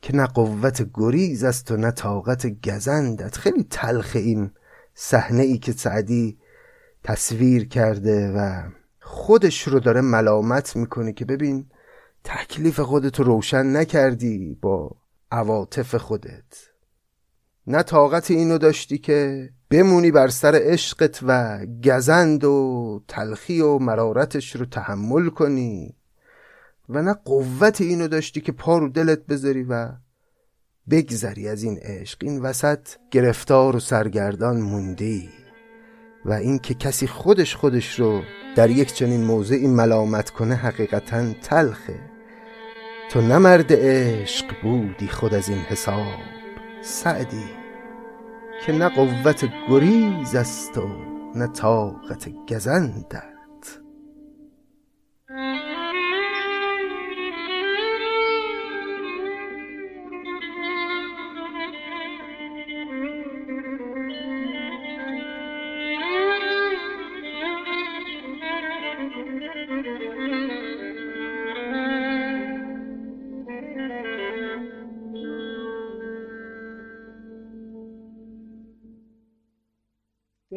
که 0.02 0.16
نه 0.16 0.26
قوت 0.26 0.90
گریز 0.94 1.44
است 1.44 1.72
و 1.72 1.78
نه 1.78 1.92
طاقت 1.92 2.62
گزندت. 2.70 3.38
خیلی 3.38 3.64
تلخ 3.70 4.12
این 4.16 4.52
صحنه 4.94 5.44
ای 5.44 5.58
که 5.58 5.72
سعدی 5.72 6.38
تصویر 7.04 7.68
کرده 7.68 8.32
و 8.32 8.70
خودش 9.02 9.68
رو 9.68 9.80
داره 9.80 10.02
ملامت 10.02 10.76
می‌کنه 10.76 11.14
که 11.14 11.26
ببین 11.26 11.66
تکلیف 12.24 12.80
خودت 12.80 13.20
رو 13.20 13.26
روشن 13.26 13.78
نکردی 13.78 14.58
با 14.62 14.96
عواطف 15.32 15.96
خودت. 15.96 16.75
نه 17.68 17.84
طاقت 17.84 18.32
اینو 18.32 18.58
داشتی 18.58 18.98
که 18.98 19.50
بمونی 19.70 20.12
بر 20.12 20.28
سر 20.28 20.60
عشقت 20.64 21.20
و 21.24 21.60
گزند 21.84 22.44
و 22.44 23.02
تلخی 23.08 23.62
و 23.62 23.78
مرارتش 23.78 24.56
رو 24.56 24.66
تحمل 24.66 25.30
کنی 25.30 25.96
و 26.90 27.02
نه 27.02 27.14
قوت 27.14 27.82
اینو 27.82 28.08
داشتی 28.08 28.42
که 28.42 28.52
پا 28.52 28.78
رو 28.78 28.90
دلت 28.90 29.26
بذاری 29.26 29.64
و 29.64 29.90
بگذری 30.90 31.48
از 31.48 31.64
این 31.64 31.78
عشق. 31.82 32.18
این 32.22 32.42
وسط 32.42 32.88
گرفتار 33.12 33.76
و 33.76 33.80
سرگردان 33.80 34.62
موندی 34.62 35.30
و 36.26 36.34
این 36.34 36.60
که 36.60 36.74
کسی 36.74 37.08
خودش 37.08 37.56
خودش 37.56 38.00
رو 38.00 38.22
در 38.56 38.70
یک 38.70 38.94
چنین 38.94 39.24
موضعی 39.24 39.68
ملامت 39.68 40.30
کنه 40.30 40.56
حقیقتا 40.56 41.34
تلخه. 41.34 42.00
تو 43.12 43.22
نمرد 43.22 43.68
عشق 43.70 44.46
بودی 44.64 45.08
خود 45.08 45.34
از 45.34 45.50
این 45.50 45.60
حساب. 45.60 46.35
سعدی 46.88 47.46
که 48.66 48.72
نه 48.72 48.90
قوت 48.90 49.46
گریز 49.70 50.36
است 50.36 50.78
و 50.78 50.88
نه 51.36 51.48
طاقت 51.48 52.30
گزندت 52.50 53.35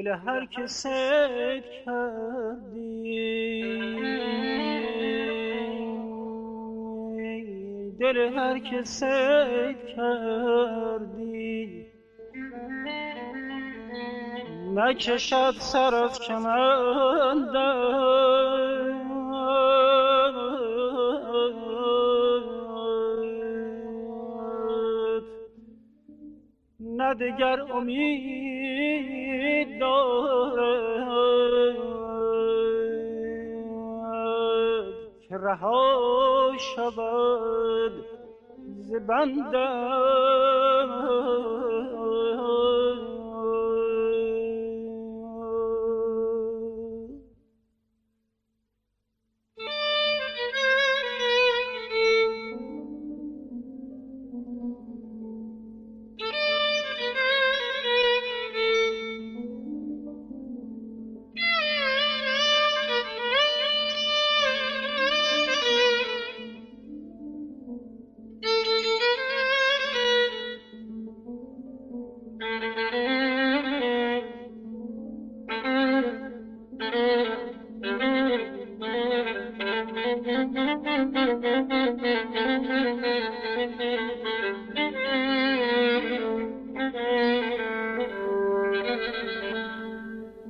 دل 0.09 0.14
هر 0.14 0.47
که 0.47 0.66
سید 0.66 1.64
کردی. 1.85 3.62
دل 8.01 8.16
هر 8.37 8.59
که 8.59 8.83
سید 8.83 9.87
کردی. 9.97 11.87
نکشد 14.75 15.55
سر 15.59 15.94
از 15.94 16.21
کمندم 16.21 17.79
نه 26.81 27.14
دگر 27.14 27.61
امید 27.73 28.58
دارد 29.81 31.77
که 35.29 35.37
رها 35.37 36.53
شود 36.59 37.93
ز 38.79 38.95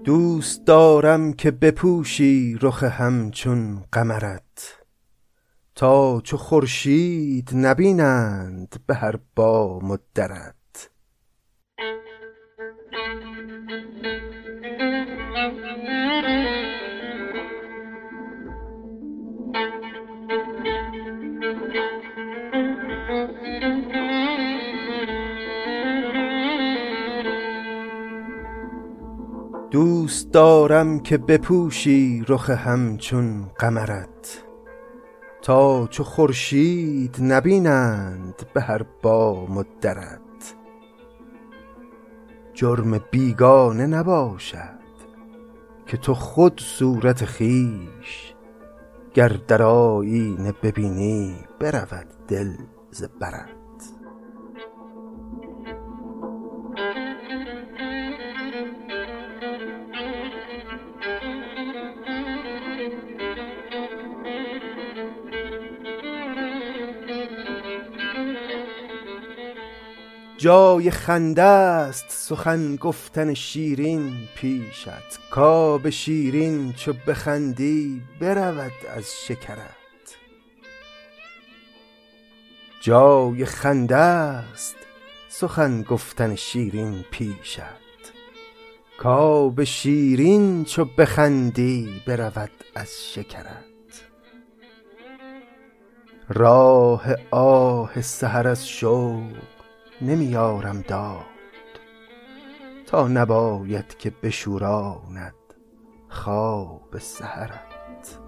دوست 0.09 0.67
دارم 0.67 1.33
که 1.33 1.51
بپوشی 1.51 2.59
رخ 2.61 2.85
همچون 2.85 3.85
قمرت. 3.93 4.79
تا 5.75 6.21
چو 6.21 6.37
خورشید 6.37 7.51
نبینند 7.55 8.77
به 8.87 8.95
هر 8.95 9.19
بام 9.37 9.91
و 9.91 9.97
درت. 10.15 10.58
دوست 30.09 30.33
دارم 30.33 31.01
که 31.01 31.19
بپوشی 31.19 32.25
رخ 32.29 32.51
همچون 32.51 33.51
قمرت. 33.59 34.45
تا 35.43 35.87
چو 35.87 36.05
خورشید 36.05 37.17
نبینند 37.21 38.35
به 38.55 38.61
هر 38.61 38.83
بام 39.03 39.57
و 39.57 39.65
درت. 39.81 40.55
جرم 42.55 43.01
بیگانه 43.11 43.87
نباشد 43.87 44.79
که 45.87 45.97
تو 45.97 46.15
خود 46.15 46.61
صورت 46.61 47.25
خویش 47.25 48.35
گر 49.15 49.29
در 49.49 49.63
آیینه 49.63 50.53
ببینی 50.63 51.37
برود 51.61 52.07
دل 52.29 52.53
ز 52.91 53.05
برت. 53.21 53.58
جای 70.39 70.91
خنده 70.91 71.43
است 71.43 72.05
سخن 72.09 72.77
گفتن 72.77 73.35
شیرین 73.35 74.13
پیشت 74.35 75.19
کاب 75.31 75.91
شیرین 75.91 76.73
چو 76.73 76.93
بخندی 77.07 78.03
برود 78.21 78.73
از 78.97 79.11
شکرت. 79.27 80.17
جای 82.81 83.45
خنده 83.45 83.97
است 83.97 84.77
سخن 85.29 85.83
گفتن 85.83 86.35
شیرین 86.35 87.05
پیشت 87.11 87.63
کاب 88.99 89.65
شیرین 89.65 90.65
چو 90.65 90.85
بخندی 90.85 92.03
برود 92.07 92.65
از 92.75 92.91
شکرت. 93.13 93.65
راه 96.29 97.05
آه 97.31 98.01
سحر 98.01 98.49
از 98.49 98.69
شوق 98.69 99.58
نمیارم 100.01 100.81
داد. 100.81 101.25
تا 102.87 103.09
نباید 103.09 103.99
که 103.99 104.13
بشوراند 104.23 105.35
خواب 106.09 106.99
سحرت. 106.99 108.19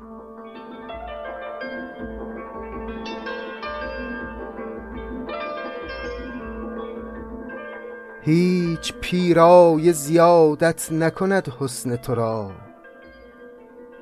هیچ 8.22 8.92
پیرای 9.00 9.92
زیادت 9.92 10.92
نکند 10.92 11.48
حسن 11.60 11.96
تو 11.96 12.14
را. 12.14 12.52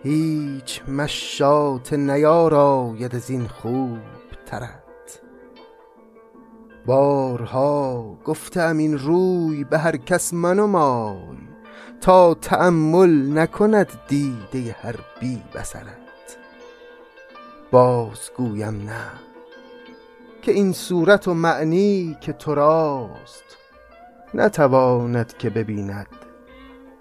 هیچ 0.03 0.83
مشاطه 0.89 1.97
نیاراید 1.97 3.17
از 3.17 3.31
این 3.31 3.49
خوب 3.49 3.99
ترت 4.47 4.88
بارها 6.89 8.17
گفته 8.25 8.63
ام 8.63 8.79
این 8.79 8.99
روی 8.99 9.65
به 9.65 9.79
هر 9.79 9.97
کس 9.97 10.35
منمای 10.35 11.39
تا 12.01 12.35
تأمل 12.35 13.39
نکند 13.39 13.89
دیده 14.09 14.77
هر 14.83 14.95
بی 15.21 15.43
بصرت. 15.55 16.39
باز 17.71 18.31
گویم 18.37 18.83
نه 18.83 19.11
که 20.43 20.53
این 20.53 20.73
صورت 20.73 21.29
و 21.29 21.35
معنی 21.35 22.17
که 22.21 22.33
تو 22.33 22.55
راست 22.55 23.45
نتواند 24.35 25.37
که 25.39 25.51
ببیند 25.51 26.09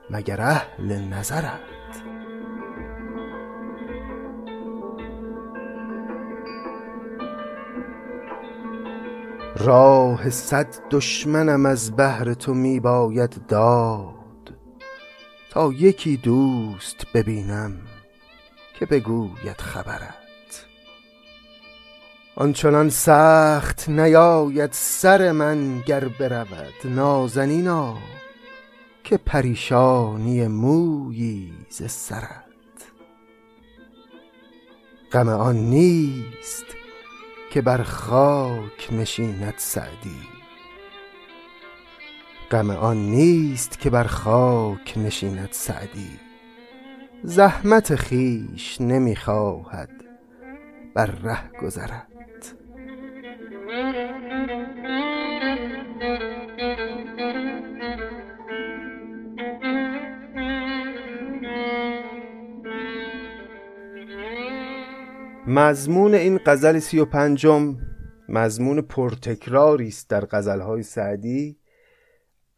مگر 0.10 0.42
اهل 0.42 1.00
نظرت. 1.14 1.60
راه 9.60 10.30
صد 10.30 10.68
دشمنم 10.92 11.66
از 11.66 11.96
بهر 11.96 12.34
تو 12.34 12.54
می 12.54 12.80
باید 12.80 13.46
داد. 13.48 14.54
تا 15.50 15.72
یکی 15.74 16.18
دوست 16.18 17.06
ببینم 17.14 17.78
که 18.80 18.86
بگوید 18.86 19.62
خبرت. 19.62 20.66
آنچنان 22.36 22.90
سخت 22.90 23.90
نیاید 23.90 24.70
سر 24.74 25.32
من 25.32 25.80
گر 25.80 26.08
برود 26.08 26.74
نازنینا 26.86 27.98
که 29.04 29.18
پریشانی 29.18 30.48
مویی 30.48 31.54
ز 31.70 31.84
سرت. 31.92 32.44
غم 35.12 35.30
آن 35.30 35.56
نیست 35.56 36.66
که 37.52 37.62
بر 37.62 37.84
خاک 37.84 38.90
نشیند 38.92 39.54
سعدی. 39.58 40.22
غم 42.52 42.70
آن 42.70 42.98
نیست 42.98 43.80
که 43.80 43.90
بر 43.90 44.04
خاک 44.04 44.98
نشیند 44.98 45.50
سعدی. 45.52 46.20
زحمت 47.24 47.96
خویش 47.96 48.82
نمی‌خواهد 48.82 49.90
بر 50.96 51.06
ره 51.06 51.52
گذرت 51.62 52.56
مضمون 65.50 66.14
این 66.16 66.40
غزل 66.46 66.80
سی 66.80 67.00
و 67.00 67.06
پنجم 67.06 67.78
مضمون 68.30 68.82
پرتکراری 68.82 69.88
است 69.88 70.10
در 70.10 70.26
غزلهای 70.26 70.84
سعدی. 70.84 71.58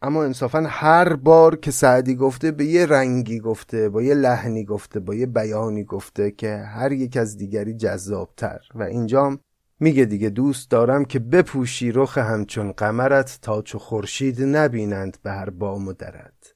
اما 0.02 0.23
انصافا 0.23 0.63
هر 0.69 1.15
بار 1.15 1.56
که 1.56 1.71
سعدی 1.71 2.15
گفته 2.15 2.52
به 2.52 2.65
یه 2.65 2.86
رنگی 2.86 3.39
گفته 3.39 3.89
با 3.89 4.02
یه 4.02 4.13
لحنی 4.13 4.65
گفته 4.65 4.99
با 4.99 5.15
یه 5.15 5.25
بیانی 5.25 5.84
گفته 5.84 6.32
که 6.32 6.58
هر 6.58 6.91
یک 6.91 7.17
از 7.17 7.38
دیگری 7.38 7.73
جذابتر. 7.73 8.60
و 8.75 8.84
اینجام 8.84 9.39
میگه 9.80 10.06
دیگه 10.06 10.30
دوست 10.30 10.71
دارم 10.71 11.06
که 11.06 11.19
بپوشی 11.19 11.91
رخ 11.91 12.17
همچون 12.17 12.71
قمرت 12.71 13.39
تا 13.41 13.62
چو 13.62 13.80
خورشید 13.80 14.41
نبینند 14.41 15.17
به 15.23 15.32
هر 15.32 15.49
بام 15.49 15.88
و 15.88 15.93
درت 15.93 16.54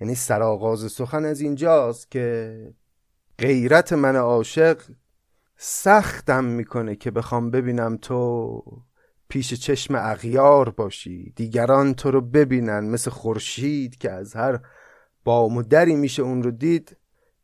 یعنی 0.00 0.14
سرآغاز 0.14 0.92
سخن 0.92 1.24
از 1.24 1.40
اینجاست 1.40 2.10
که 2.10 2.74
غیرت 3.38 3.92
من 3.92 4.16
عاشق 4.16 4.82
سختم 5.62 6.44
می‌کنه 6.44 6.96
که 6.96 7.10
بخوام 7.10 7.50
ببینم 7.50 7.96
تو 7.96 8.62
پیش 9.28 9.54
چشم 9.54 9.94
اغیار 9.94 10.70
باشی. 10.70 11.32
دیگران 11.36 11.94
تو 11.94 12.10
رو 12.10 12.20
ببینن 12.20 12.80
مثل 12.80 13.10
خورشید 13.10 13.96
که 13.96 14.10
از 14.10 14.36
هر 14.36 14.60
بام 15.24 15.56
و 15.56 15.62
دری 15.62 15.96
میشه 15.96 16.22
اون 16.22 16.42
رو 16.42 16.50
دید. 16.50 16.96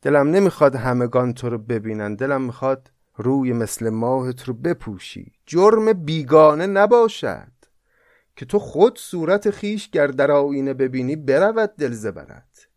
دلم 0.03 0.31
نمی‌خواد 0.31 0.75
همگان 0.75 1.35
تو 1.35 1.51
رو 1.51 1.59
ببینن. 1.59 2.15
دلم 2.15 2.43
می‌خواد 2.43 2.91
روی 3.17 3.53
مثل 3.53 3.91
ماهت 3.91 4.45
رو 4.45 4.55
بپوشی. 4.55 5.33
جرم 5.47 5.93
بیگانه 5.93 6.67
نباشد 6.67 7.53
که 8.37 8.47
تو 8.47 8.59
خود 8.59 8.99
صورت 8.99 9.51
خیش 9.51 9.91
گر 9.91 10.07
در 10.07 10.31
آینه 10.31 10.75
ببینی 10.75 11.17
برود 11.17 11.71
دل 11.79 11.93
زبرت 11.93 12.69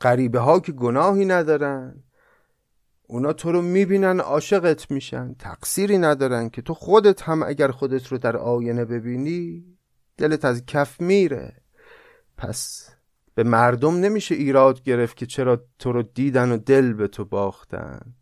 غریبه 0.00 0.38
ها 0.38 0.60
که 0.60 0.72
گناهی 0.72 1.24
ندارن 1.24 2.03
اونا 3.06 3.32
تو 3.32 3.52
رو 3.52 3.62
می‌بینن 3.62 4.20
عاشقت 4.20 4.90
میشن. 4.90 5.34
تقصیری 5.38 5.98
ندارن 5.98 6.48
که 6.48 6.62
تو 6.62 6.74
خودت 6.74 7.22
هم 7.22 7.42
اگر 7.42 7.70
خودت 7.70 8.06
رو 8.06 8.18
در 8.18 8.36
آینه 8.36 8.84
ببینی 8.84 9.64
دلت 10.16 10.44
از 10.44 10.66
کف 10.66 11.00
میره. 11.00 11.56
پس 12.36 12.90
به 13.34 13.42
مردم 13.42 13.96
نمیشه 13.96 14.34
ایراد 14.34 14.82
گرفت 14.82 15.16
که 15.16 15.26
چرا 15.26 15.64
تو 15.78 15.92
رو 15.92 16.02
دیدن 16.02 16.52
و 16.52 16.56
دل 16.56 16.92
به 16.92 17.08
تو 17.08 17.24
باختن. 17.24 18.14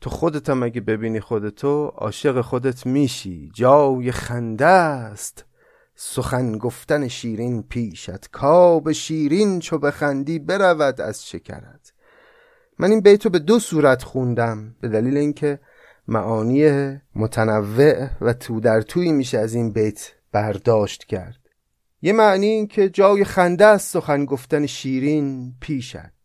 تو 0.00 0.10
خودت 0.10 0.50
هم 0.50 0.62
اگه 0.62 0.80
ببینی 0.80 1.20
خودتو 1.20 1.86
عاشق 1.86 2.40
خودت 2.40 2.86
میشی. 2.86 3.50
جای 3.54 4.12
خنده 4.12 4.66
است. 4.66 5.44
سخن 5.94 6.58
گفتن 6.58 7.08
شیرین 7.08 7.62
پیشت 7.62 8.30
کاب 8.30 8.92
شیرین 8.92 9.58
چو 9.58 9.78
بخندی 9.78 10.38
برود 10.38 11.00
از 11.00 11.26
شکرت. 11.28 11.92
من 12.78 12.90
این 12.90 13.00
بیت 13.00 13.24
رو 13.24 13.30
به 13.30 13.38
دو 13.38 13.58
صورت 13.58 14.02
خوندم. 14.02 14.76
به 14.80 14.88
دلیل 14.88 15.16
اینکه 15.16 15.60
معانی 16.08 16.70
متنوع 17.14 18.08
و 18.20 18.32
تو 18.32 18.60
در 18.60 18.80
توی 18.80 19.12
میشه 19.12 19.38
از 19.38 19.54
این 19.54 19.72
بیت 19.72 20.12
برداشت 20.32 21.04
کرد. 21.04 21.38
یه 22.02 22.12
معنی 22.12 22.46
این 22.46 22.66
که 22.66 22.88
جای 22.88 23.24
خنده 23.24 23.66
است 23.66 23.92
سخن 23.92 24.24
گفتن 24.24 24.66
شیرین 24.66 25.54
پیشت 25.60 26.16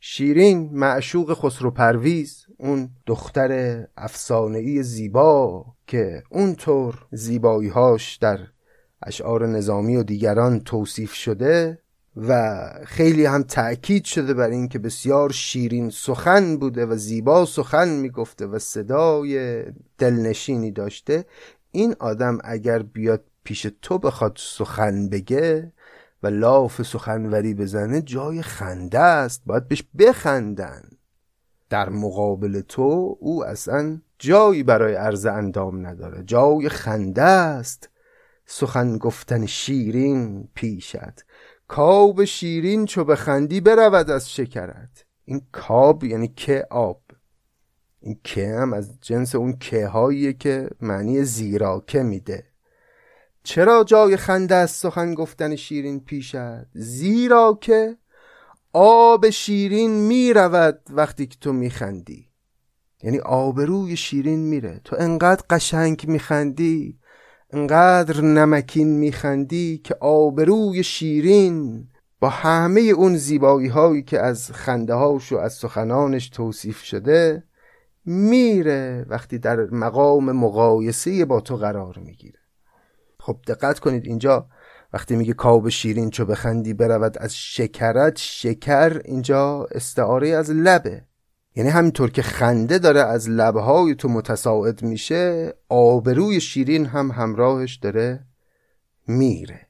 شیرین 0.00 0.70
معشوق 0.72 1.34
خسرو 1.34 1.70
پرویز 1.70 2.46
اون 2.58 2.90
دختر 3.06 3.84
افسانه‌ای 3.96 4.82
زیبا 4.82 5.64
که 5.86 6.22
اونطور 6.30 7.06
زیباییهاش 7.12 8.16
در 8.16 8.38
اشعار 9.02 9.46
نظامی 9.46 9.96
و 9.96 10.02
دیگران 10.02 10.60
توصیف 10.60 11.12
شده 11.12 11.78
و 12.16 12.58
خیلی 12.84 13.24
هم 13.24 13.42
تأکید 13.42 14.04
شده 14.04 14.34
بر 14.34 14.48
این 14.48 14.68
که 14.68 14.78
بسیار 14.78 15.32
شیرین 15.32 15.90
سخن 15.90 16.56
بوده 16.56 16.86
و 16.86 16.96
زیبا 16.96 17.44
سخن 17.44 17.88
می‌گفته 17.88 18.46
و 18.46 18.58
صدای 18.58 19.64
دلنشینی 19.98 20.70
داشته. 20.70 21.24
این 21.70 21.94
آدم 21.98 22.38
اگر 22.44 22.82
بیاد 22.82 23.24
پیش 23.44 23.66
تو 23.82 23.98
بخواد 23.98 24.36
سخن 24.38 25.08
بگه 25.08 25.72
و 26.22 26.26
لاف 26.26 26.82
سخنوری 26.82 27.54
بزنه 27.54 28.02
جای 28.02 28.42
خنده 28.42 28.98
است. 28.98 29.42
باید 29.46 29.68
بهش 29.68 29.84
بخندن. 29.98 30.82
در 31.70 31.88
مقابل 31.88 32.60
تو 32.60 33.16
او 33.20 33.44
اصلا 33.44 34.00
جایی 34.18 34.62
برای 34.62 34.94
عرض 34.94 35.26
اندام 35.26 35.86
نداره. 35.86 36.22
جای 36.22 36.68
خنده 36.68 37.22
است. 37.22 37.88
سخن 38.46 38.98
گفتن 38.98 39.46
شیرین 39.46 40.48
پیشت 40.54 41.24
کاب 41.70 42.24
شیرین 42.24 42.86
چو 42.86 43.04
بخندی 43.04 43.60
برود 43.60 44.10
از 44.10 44.32
شکرت. 44.32 45.04
این 45.24 45.42
کاب 45.52 46.04
یعنی 46.04 46.28
که 46.28 46.66
آب. 46.70 47.02
این 48.00 48.20
که 48.24 48.48
هم 48.48 48.72
از 48.72 49.00
جنس 49.00 49.34
اون 49.34 49.58
که 49.58 49.86
هاییه 49.86 50.32
که 50.32 50.70
معنی 50.80 51.24
زیراکه 51.24 52.02
میده. 52.02 52.44
چرا 53.42 53.84
جای 53.84 54.16
خنده 54.16 54.54
از 54.54 54.70
سخن 54.70 55.14
گفتن 55.14 55.56
شیرین 55.56 56.00
پیشد؟ 56.00 56.66
زیرا 56.72 57.58
که 57.60 57.96
آب 58.72 59.30
شیرین 59.30 59.90
می 59.90 60.32
رود 60.32 60.80
وقتی 60.90 61.26
که 61.26 61.36
تو 61.40 61.52
میخندی. 61.52 62.28
یعنی 63.02 63.18
آبروی 63.18 63.96
شیرین 63.96 64.40
میره. 64.40 64.80
تو 64.84 64.96
انقدر 64.98 65.44
قشنگ 65.50 66.04
میخندی. 66.08 66.99
انقدر 67.52 68.20
نمکین 68.20 68.98
میخندی 68.98 69.78
که 69.84 69.94
آبروی 70.00 70.84
شیرین 70.84 71.88
با 72.20 72.28
همه 72.28 72.80
اون 72.80 73.16
زیبایی 73.16 73.68
هایی 73.68 74.02
که 74.02 74.20
از 74.20 74.50
خنده 74.52 74.94
هاش 74.94 75.32
و 75.32 75.36
از 75.36 75.52
سخنانش 75.52 76.28
توصیف 76.28 76.82
شده 76.82 77.42
میره 78.04 79.06
وقتی 79.08 79.38
در 79.38 79.56
مقام 79.56 80.32
مقایسه 80.32 81.24
با 81.24 81.40
تو 81.40 81.56
قرار 81.56 81.98
می‌گیره. 81.98 82.38
خب 83.20 83.36
دقت 83.46 83.78
کنید 83.78 84.06
اینجا 84.06 84.48
وقتی 84.92 85.16
میگه 85.16 85.32
کاب 85.32 85.68
شیرین 85.68 86.10
چو 86.10 86.24
بخندی 86.24 86.74
برود 86.74 87.18
از 87.18 87.36
شکرت 87.36 88.16
شکر 88.16 89.00
اینجا 89.04 89.66
استعاره 89.70 90.28
از 90.28 90.50
لبه. 90.50 91.04
یعنی 91.56 91.70
همینطور 91.70 92.10
که 92.10 92.22
خنده 92.22 92.78
داره 92.78 93.00
از 93.00 93.30
لبهای 93.30 93.94
تو 93.94 94.08
متساعد 94.08 94.82
میشه 94.82 95.52
آبروی 95.68 96.40
شیرین 96.40 96.86
هم 96.86 97.10
همراهش 97.10 97.76
داره 97.76 98.24
میره. 99.06 99.66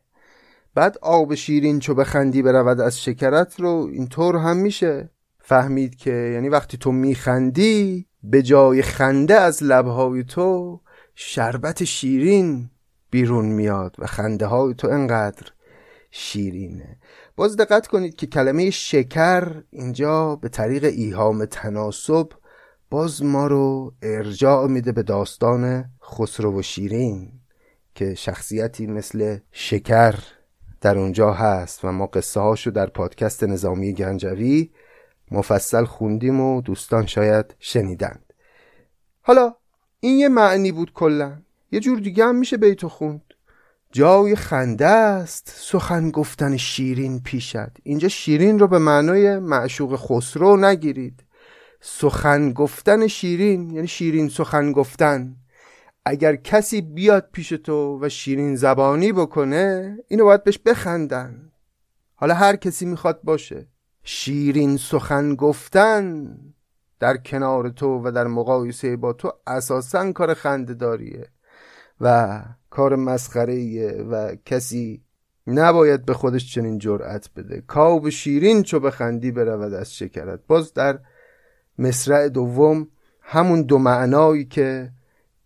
بعد 0.75 0.99
آب 1.03 1.35
شیرین 1.35 1.79
چو 1.79 1.95
بخندی 1.95 2.43
برود 2.43 2.81
از 2.81 3.03
شکرت 3.03 3.61
رو 3.61 3.91
اینطور 3.93 4.37
هم 4.37 4.57
میشه. 4.57 5.11
فهمید 5.39 5.97
که 5.97 6.11
یعنی 6.11 6.49
وقتی 6.49 6.77
تو 6.77 6.93
میخندی 6.93 8.07
به 8.23 8.43
جای 8.43 8.83
خنده 8.83 9.35
از 9.35 9.63
لبهای 9.63 10.25
تو 10.25 10.81
شربت 11.15 11.85
شیرین 11.85 12.71
بیرون 13.11 13.47
میاد 13.47 13.97
و 13.99 14.07
خنده 14.07 14.47
های 14.47 14.75
تو 14.75 14.89
انقدر 14.89 15.47
شیرینه. 16.11 16.99
باز 17.41 17.57
دقت 17.57 17.87
کنید 17.87 18.17
که 18.17 18.27
کلمه 18.27 18.71
شکر 18.71 19.63
اینجا 19.71 20.37
به 20.37 20.49
طریق 20.49 20.85
ایهام 20.85 21.45
تناسب 21.45 22.29
باز 22.91 23.23
ما 23.23 23.47
رو 23.47 23.95
ارجاع 24.03 24.67
میده 24.67 24.93
به 24.93 25.03
داستان 25.03 25.85
خسرو 26.03 26.59
و 26.59 26.63
شیرین 26.63 27.33
که 27.95 28.15
شخصیتی 28.15 28.87
مثل 28.87 29.39
شکر 29.53 30.15
در 30.81 30.99
اونجا 30.99 31.33
هست 31.33 31.85
و 31.85 31.93
ما 31.93 32.07
قصه 32.07 32.41
هاشو 32.41 32.71
در 32.71 32.87
پادکست 32.87 33.45
نظامی 33.45 33.95
گنجوی 33.95 34.71
مفصل 35.31 35.85
خوندیم 35.85 36.41
و 36.41 36.61
دوستان 36.61 37.07
شاید 37.07 37.55
شنیدند. 37.59 38.33
حالا 39.23 39.55
این 40.01 40.19
یه 40.19 40.29
معنی 40.29 40.73
بود 40.73 40.93
کلا. 40.93 41.43
یه 41.73 41.81
جور 41.81 41.99
دیگه 42.01 42.25
هم 42.25 42.37
میشه 42.37 42.57
بیتو 42.57 42.89
خوند. 42.89 43.30
جای 43.93 44.37
خنده 44.37 44.87
است 44.87 45.53
سخن 45.57 46.11
گفتن 46.11 46.57
شیرین 46.57 47.21
پیشد 47.21 47.79
اینجا 47.83 48.09
شیرین 48.09 48.59
رو 48.59 48.69
به 48.69 48.79
معنای 48.79 49.39
معشوق 49.39 49.97
خسرو 49.97 50.57
نگیرید. 50.57 51.25
سخن 51.81 52.53
گفتن 52.53 53.07
شیرین 53.07 53.71
یعنی 53.71 53.87
شیرین 53.87 54.29
سخن 54.29 54.73
گفتن. 54.73 55.37
اگر 56.05 56.37
کسی 56.37 56.81
بیاد 56.81 57.29
پیش 57.33 57.49
تو 57.49 57.99
و 58.03 58.09
شیرین 58.09 58.57
زبانی 58.57 59.13
بکنه 59.13 59.99
اینو 60.09 60.25
باید 60.25 60.45
بهش 60.45 60.59
بخندن. 60.59 61.53
حالا 62.15 62.35
هر 62.35 62.57
کسی 62.57 62.87
می‌خواد 62.87 63.21
باشه. 63.25 63.67
شیرین 64.03 64.77
سخن 64.77 65.35
گفتن 65.35 66.37
در 67.01 67.17
کنار 67.17 67.69
تو 67.69 68.03
و 68.05 68.11
در 68.11 68.27
مقایسه 68.27 68.97
با 68.97 69.13
تو 69.13 69.33
اساسا 69.47 70.13
کار 70.13 70.35
خندهداریه. 70.35 71.29
و 72.01 72.41
کار 72.71 72.97
مسخره 72.97 73.93
و 74.03 74.35
کسی 74.45 75.03
نباید 75.47 76.05
به 76.05 76.15
خودش 76.15 76.55
چنین 76.55 76.79
جرأت 76.79 77.31
بده. 77.37 77.63
کاو 77.67 78.11
شیرین 78.11 78.63
چو 78.63 78.81
بخندی 78.81 79.31
برود 79.31 79.75
از 79.75 79.95
شکرت. 79.95 80.41
باز 80.47 80.75
در 80.75 80.99
مصرع 81.79 82.29
دوم 82.29 82.89
همون 83.21 83.63
دو 83.63 83.79
معنایی 83.79 84.45
که 84.45 84.91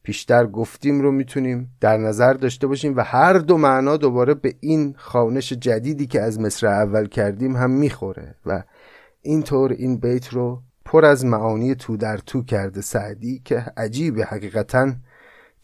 پیشتر 0.03 0.47
گفتیم 0.47 1.01
رو 1.01 1.13
می‌تونیم 1.13 1.71
در 1.81 1.97
نظر 1.97 2.33
داشته 2.33 2.67
باشیم 2.67 2.97
و 2.97 3.01
هر 3.01 3.33
دو 3.33 3.57
معنا 3.57 3.97
دوباره 3.97 4.35
به 4.35 4.55
این 4.61 4.95
خانش 4.99 5.53
جدیدی 5.53 6.07
که 6.07 6.21
از 6.21 6.41
مصر 6.41 6.67
اول 6.67 7.07
کردیم 7.07 7.57
هم 7.57 7.71
می‌خوره 7.71 8.35
و 8.47 8.63
اینطور 9.23 9.73
این 9.73 9.97
بیت 9.97 10.29
رو 10.29 10.63
پر 10.85 11.05
از 11.05 11.25
معانی 11.25 11.75
تو 11.75 11.97
در 11.97 12.17
تو 12.17 12.43
کرده 12.43 12.81
سعدی 12.81 13.43
که 13.45 13.67
عجیبه 13.77 14.25
حقیقتا 14.25 14.93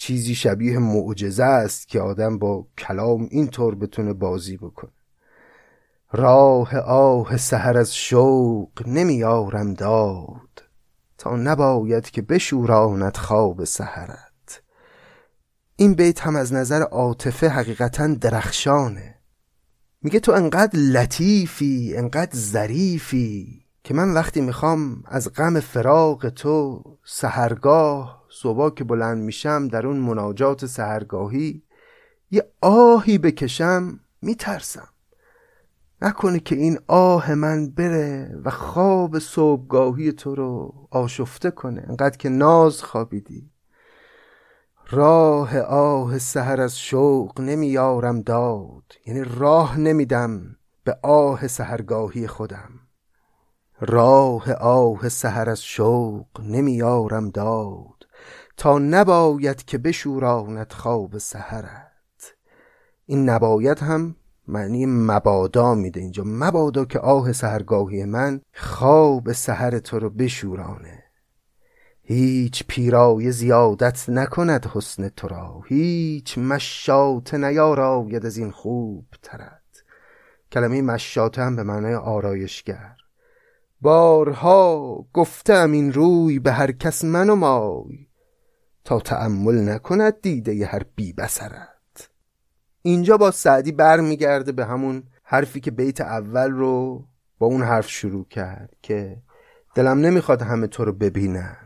چیزی 0.01 0.35
شبیه 0.35 0.79
معجزه 0.79 1.45
است 1.45 1.89
که 1.89 2.01
آدم 2.01 2.39
با 2.39 2.67
کلام 2.79 3.29
اینطور 3.31 3.75
بتونه 3.75 4.13
بازی 4.13 4.57
بکنه. 4.57 4.91
راه 6.13 6.77
آه 6.77 7.37
سهر 7.37 7.79
از 7.79 7.95
شوق 7.95 8.87
نمیارم 8.87 9.75
داد 9.75 10.63
تا 11.19 11.37
نباید 11.37 12.11
که 12.11 12.23
بشوراند 12.23 13.17
خواب 13.17 13.65
سهرت 13.65 14.63
این 15.77 15.95
بیت 15.95 16.21
هم 16.21 16.37
از 16.37 16.53
نظر 16.53 16.83
عاطفه 16.83 17.49
حقیقتا 17.49 18.07
درخشانه. 18.07 19.15
میگه 20.03 20.21
تو 20.21 20.33
انقدر 20.33 20.79
لطیفی 20.79 21.95
انقدر 21.97 22.37
ظریفی 22.37 23.65
که 23.85 23.95
من 23.95 24.15
وقتی 24.15 24.41
می‌خوام 24.41 25.03
از 25.07 25.33
غم 25.33 25.61
فراق 25.61 26.29
تو 26.29 26.83
سهرگاه 27.05 28.20
صبح 28.31 28.75
که 28.75 28.85
بلند 28.85 29.23
میشم 29.23 29.69
در 29.69 29.87
اون 29.87 29.97
مناجات 29.97 30.67
سهرگاهی 30.67 31.63
یه 32.31 32.51
آهی 32.61 33.19
بکشم 33.19 34.01
میترسم. 34.23 34.89
نکنه 36.03 36.41
که 36.41 36.55
این 36.55 36.79
آه 36.87 37.35
من 37.35 37.71
بره 37.71 38.41
و 38.45 38.51
خواب 38.51 39.19
صبحگاهی 39.19 40.13
تو 40.13 40.35
رو 40.35 40.75
آشفته 40.91 41.51
کنه 41.51 41.85
انقدر 41.89 42.17
که 42.17 42.29
ناز 42.29 42.83
خوابیدی. 42.83 43.51
راه 44.91 45.59
آه 45.59 46.19
سهر 46.19 46.61
از 46.61 46.79
شوق 46.79 47.41
نمیارم 47.41 48.21
داد 48.21 48.85
یعنی 49.07 49.25
راه 49.25 49.79
نمیدم 49.79 50.57
به 50.85 50.99
آه 51.03 51.47
سهرگاهی 51.47 52.27
خودم. 52.27 52.71
راه 53.81 54.53
آه 54.53 55.09
سهر 55.09 55.51
از 55.51 55.63
شوق 55.63 56.41
نمیارم 56.41 57.31
داد 57.31 58.00
تا 58.61 58.79
نباید 58.79 59.65
که 59.65 59.79
بشوراند 59.79 60.73
خواب 60.73 61.19
سهرت 61.19 62.35
این 63.07 63.29
نباید 63.29 63.79
هم 63.79 64.17
معنی 64.49 64.87
مبادا 64.87 65.75
میده 65.75 66.01
اینجا. 66.01 66.23
مبادا 66.27 66.85
که 66.85 66.99
آه 66.99 67.33
سهرگاهی 67.33 68.05
من 68.05 68.41
خواب 68.55 69.33
سهر 69.33 69.79
تو 69.79 69.99
رو 69.99 70.11
بشورانه. 70.11 71.05
هیچ 72.03 72.65
پیرای 72.69 73.33
زیادت 73.33 74.09
نکند 74.09 74.67
حسن 74.67 75.09
تو 75.09 75.29
را. 75.29 75.63
هیچ 75.67 76.39
مشات 76.39 77.35
نیاراید 77.35 78.27
از 78.27 78.37
این 78.37 78.51
خوب 78.51 79.07
ترد 79.23 79.83
کلمه 80.53 80.83
مشات 80.83 81.39
هم 81.39 81.57
به 81.57 81.63
معنای 81.63 81.95
آرایشگر. 81.95 82.97
بارها 83.81 84.97
گفتم 85.13 85.73
این 85.73 85.93
روی 85.93 86.39
به 86.39 86.53
هر 86.53 86.73
کس 86.73 87.05
من 87.05 87.31
و 87.31 87.37
مای 87.37 88.10
تا 88.85 89.01
تأمل 89.01 89.69
نکند 89.69 90.21
دیده 90.23 90.67
هر 90.67 90.83
بی 90.97 91.13
بسرت 91.13 92.11
اینجا 92.83 93.17
با 93.17 93.31
سعدی 93.31 93.73
برمیگرده 93.73 94.53
به 94.53 94.65
همون 94.67 95.03
حرفی 95.23 95.61
که 95.61 95.71
بیت 95.71 96.01
اول 96.01 96.51
رو 96.51 97.05
با 97.39 97.47
اون 97.47 97.63
حرف 97.63 97.89
شروع 97.89 98.27
کرد 98.29 98.77
که 98.83 99.23
دلم 99.75 99.99
نمی‌خواد 99.99 100.43
همه 100.43 100.67
تو 100.67 100.85
رو 100.85 100.93
ببینن. 100.93 101.57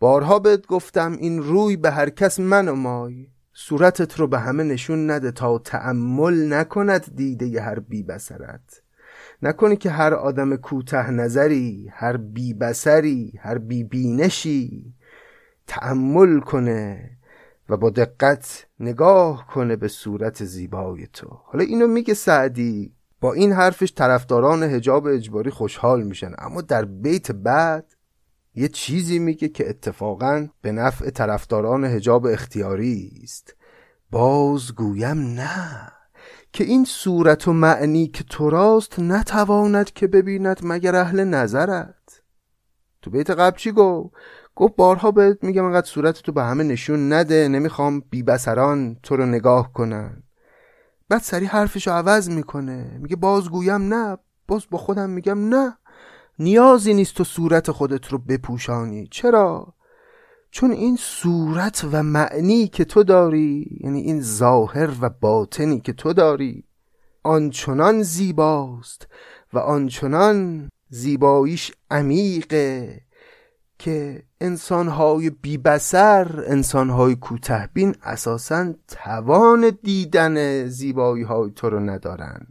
بارها 0.00 0.38
بهت 0.38 0.66
گفتم 0.66 1.12
این 1.12 1.42
روی 1.42 1.76
به 1.76 1.90
هر 1.90 2.10
کس 2.10 2.40
من 2.40 2.68
و 2.68 2.74
مای. 2.74 3.26
صورتت 3.54 4.20
رو 4.20 4.26
به 4.26 4.38
همه 4.38 4.62
نشون 4.62 5.10
نده 5.10 5.30
تا 5.30 5.58
تأمل 5.58 6.52
نکند 6.52 7.16
دیده 7.16 7.62
هر 7.62 7.78
بی 7.78 8.02
بسرت 8.02 8.82
نکنی 9.42 9.76
که 9.76 9.90
هر 9.90 10.14
آدم 10.14 10.56
کوته 10.56 11.10
نظری 11.10 11.90
هر 11.92 12.16
بی 12.16 12.54
بسری 12.54 13.32
هر 13.40 13.58
بی 13.58 13.84
بینشی. 13.84 14.94
تأمل 15.66 16.40
کنه 16.40 17.10
و 17.68 17.76
با 17.76 17.90
دقت 17.90 18.66
نگاه 18.80 19.46
کنه 19.46 19.76
به 19.76 19.88
صورت 19.88 20.44
زیبای 20.44 21.06
تو. 21.06 21.28
حالا 21.44 21.64
اینو 21.64 21.86
میگه 21.86 22.14
سعدی. 22.14 22.94
با 23.20 23.32
این 23.32 23.52
حرفش 23.52 23.92
طرفداران 23.96 24.62
هجاب 24.62 25.06
اجباری 25.06 25.50
خوشحال 25.50 26.02
میشن. 26.02 26.32
اما 26.38 26.60
در 26.60 26.84
بیت 26.84 27.32
بعد 27.32 27.94
یه 28.54 28.68
چیزی 28.68 29.18
میگه 29.18 29.48
که 29.48 29.68
اتفاقا 29.68 30.48
به 30.62 30.72
نفع 30.72 31.10
طرفداران 31.10 31.84
هجاب 31.84 32.26
اختیاری 32.26 33.20
است. 33.22 33.56
باز 34.10 34.74
گویم 34.74 35.18
نه 35.18 35.92
که 36.52 36.64
این 36.64 36.84
صورت 36.84 37.48
و 37.48 37.52
معنی 37.52 38.06
که 38.06 38.24
تو 38.24 38.50
راست 38.50 38.98
نتواند 38.98 39.90
که 39.90 40.06
ببیند 40.06 40.60
مگر 40.62 40.96
اهل 40.96 41.24
نظرت. 41.24 42.22
تو 43.02 43.10
بیت 43.10 43.30
قبل 43.30 43.56
چی 43.56 43.72
گو 43.72 44.10
گفت 44.56 44.76
بارها 44.76 45.10
بهت 45.10 45.44
میگم 45.44 45.64
انقدر 45.64 45.86
صورتتو 45.86 46.32
به 46.32 46.42
همه 46.42 46.64
نشون 46.64 47.12
نده 47.12 47.48
نمی‌خوام 47.48 48.00
بی 48.10 48.22
بسران 48.22 48.96
تو 49.02 49.16
رو 49.16 49.26
نگاه 49.26 49.72
کنن. 49.72 50.22
بعد 51.08 51.22
سری 51.22 51.46
حرفشو 51.46 51.90
عوض 51.90 52.30
می‌کنه 52.30 52.98
میگه 53.02 53.16
بازگویم 53.16 53.94
نه 53.94 54.18
باز 54.48 54.66
با 54.70 54.78
خودم 54.78 55.10
میگم 55.10 55.48
نه. 55.48 55.76
نیازی 56.38 56.94
نیست 56.94 57.14
تو 57.14 57.24
صورت 57.24 57.70
خودت 57.70 58.06
رو 58.06 58.18
بپوشانی. 58.18 59.06
چرا؟ 59.10 59.74
چون 60.50 60.70
این 60.70 60.96
صورت 61.00 61.84
و 61.92 62.02
معنی 62.02 62.68
که 62.68 62.84
تو 62.84 63.02
داری 63.02 63.78
یعنی 63.80 64.00
این 64.00 64.20
ظاهر 64.20 64.90
و 65.00 65.10
باطنی 65.20 65.80
که 65.80 65.92
تو 65.92 66.12
داری 66.12 66.64
آنچنان 67.22 68.02
زیباست 68.02 69.08
و 69.52 69.58
آنچنان 69.58 70.68
زیباییش 70.88 71.72
عمیقه. 71.90 73.00
که 73.82 74.22
انسانهای 74.40 75.30
بیبسر 75.30 76.44
انسانهای 76.46 77.14
کوتهبین 77.14 77.94
اساسا 78.02 78.74
توان 78.88 79.78
دیدن 79.82 80.66
زیبایی 80.66 81.24
های 81.24 81.50
تو 81.50 81.70
رو 81.70 81.80
ندارن. 81.80 82.46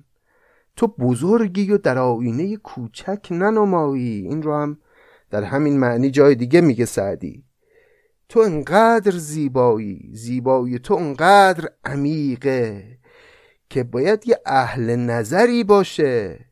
تو 0.75 0.87
بزرگی 0.87 1.71
و 1.71 1.77
در 1.77 1.97
آینه 1.97 2.57
کوچک 2.57 3.27
ننمایی. 3.31 4.27
این 4.27 4.41
رو 4.41 4.55
هم 4.55 4.77
در 5.29 5.43
همین 5.43 5.79
معنی 5.79 6.11
جای 6.11 6.35
دیگه 6.35 6.61
میگه 6.61 6.85
سعدی. 6.85 7.43
تو 8.29 8.39
انقدر 8.39 9.11
زیبایی 9.11 10.09
زیبایی 10.13 10.79
تو 10.79 10.93
انقدر 10.93 11.69
عمیقه 11.85 12.83
که 13.69 13.83
باید 13.83 14.27
یه 14.27 14.39
اهل 14.45 14.95
نظری 14.95 15.63
باشه. 15.63 16.50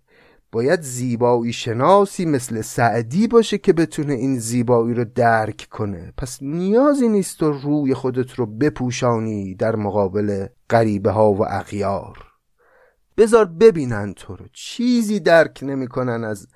باید 0.51 0.81
زیبایی 0.81 1.53
شناسی 1.53 2.25
مثل 2.25 2.61
سعدی 2.61 3.27
باشه 3.27 3.57
که 3.57 3.73
بتونه 3.73 4.13
این 4.13 4.39
زیبایی 4.39 4.93
رو 4.93 5.05
درک 5.15 5.67
کنه. 5.71 6.13
پس 6.17 6.37
نیازی 6.41 7.07
نیست 7.07 7.39
تو 7.39 7.51
روی 7.51 7.93
خودت 7.93 8.33
رو 8.33 8.45
بپوشانی 8.45 9.55
در 9.55 9.75
مقابل 9.75 10.47
غریبه 10.69 11.11
ها 11.11 11.33
و 11.33 11.45
اغیار. 11.49 12.17
بذار 13.17 13.45
ببینن 13.45 14.13
تو 14.13 14.35
رو. 14.35 14.45
چیزی 14.53 15.19
درک 15.19 15.59
نمی‌کنن 15.61 16.23
از 16.23 16.47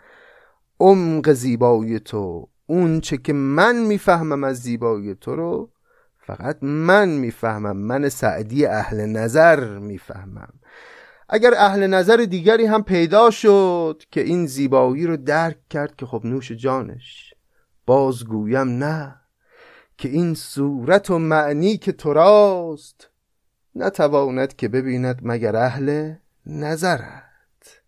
عمق 0.79 1.32
زیبایی 1.32 1.99
تو. 1.99 2.49
اون 2.65 3.01
چه 3.01 3.17
که 3.17 3.34
من 3.34 3.86
می‌فهمم 3.86 4.43
از 4.43 4.60
زیبایی 4.60 5.15
تو 5.15 5.36
رو 5.36 5.69
فقط 6.17 6.58
من 6.62 7.10
می‌فهمم. 7.10 7.77
من 7.77 8.10
سعدی 8.10 8.65
اهل 8.65 9.06
نظر 9.06 9.79
می‌فهمم. 9.79 10.53
اگر 11.34 11.54
اهل 11.58 11.88
نظر 11.88 12.17
دیگری 12.17 12.65
هم 12.65 12.84
پیدا 12.84 13.32
شد 13.32 14.04
که 14.12 14.22
این 14.22 14.46
زیبایی 14.46 15.08
رو 15.08 15.17
درک 15.17 15.58
کرد 15.69 15.96
که 15.96 16.06
خب 16.06 16.22
نوش 16.26 16.52
جانش 16.52 17.34
بازگویم 17.86 18.67
نه 18.67 19.15
که 19.98 20.10
این 20.10 20.34
صورت 20.34 21.10
و 21.10 21.19
معنی 21.19 21.78
که 21.78 21.91
تو 21.91 22.13
راست 22.13 23.10
نتواند 23.76 24.56
که 24.56 24.67
ببیند 24.67 25.19
مگر 25.24 25.56
اهل 25.56 26.13
نظرت. 26.46 27.82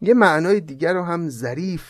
یه 0.00 0.14
معنای 0.14 0.60
دیگر 0.60 0.94
رو 0.94 1.02
هم 1.02 1.28
ظریف 1.28 1.84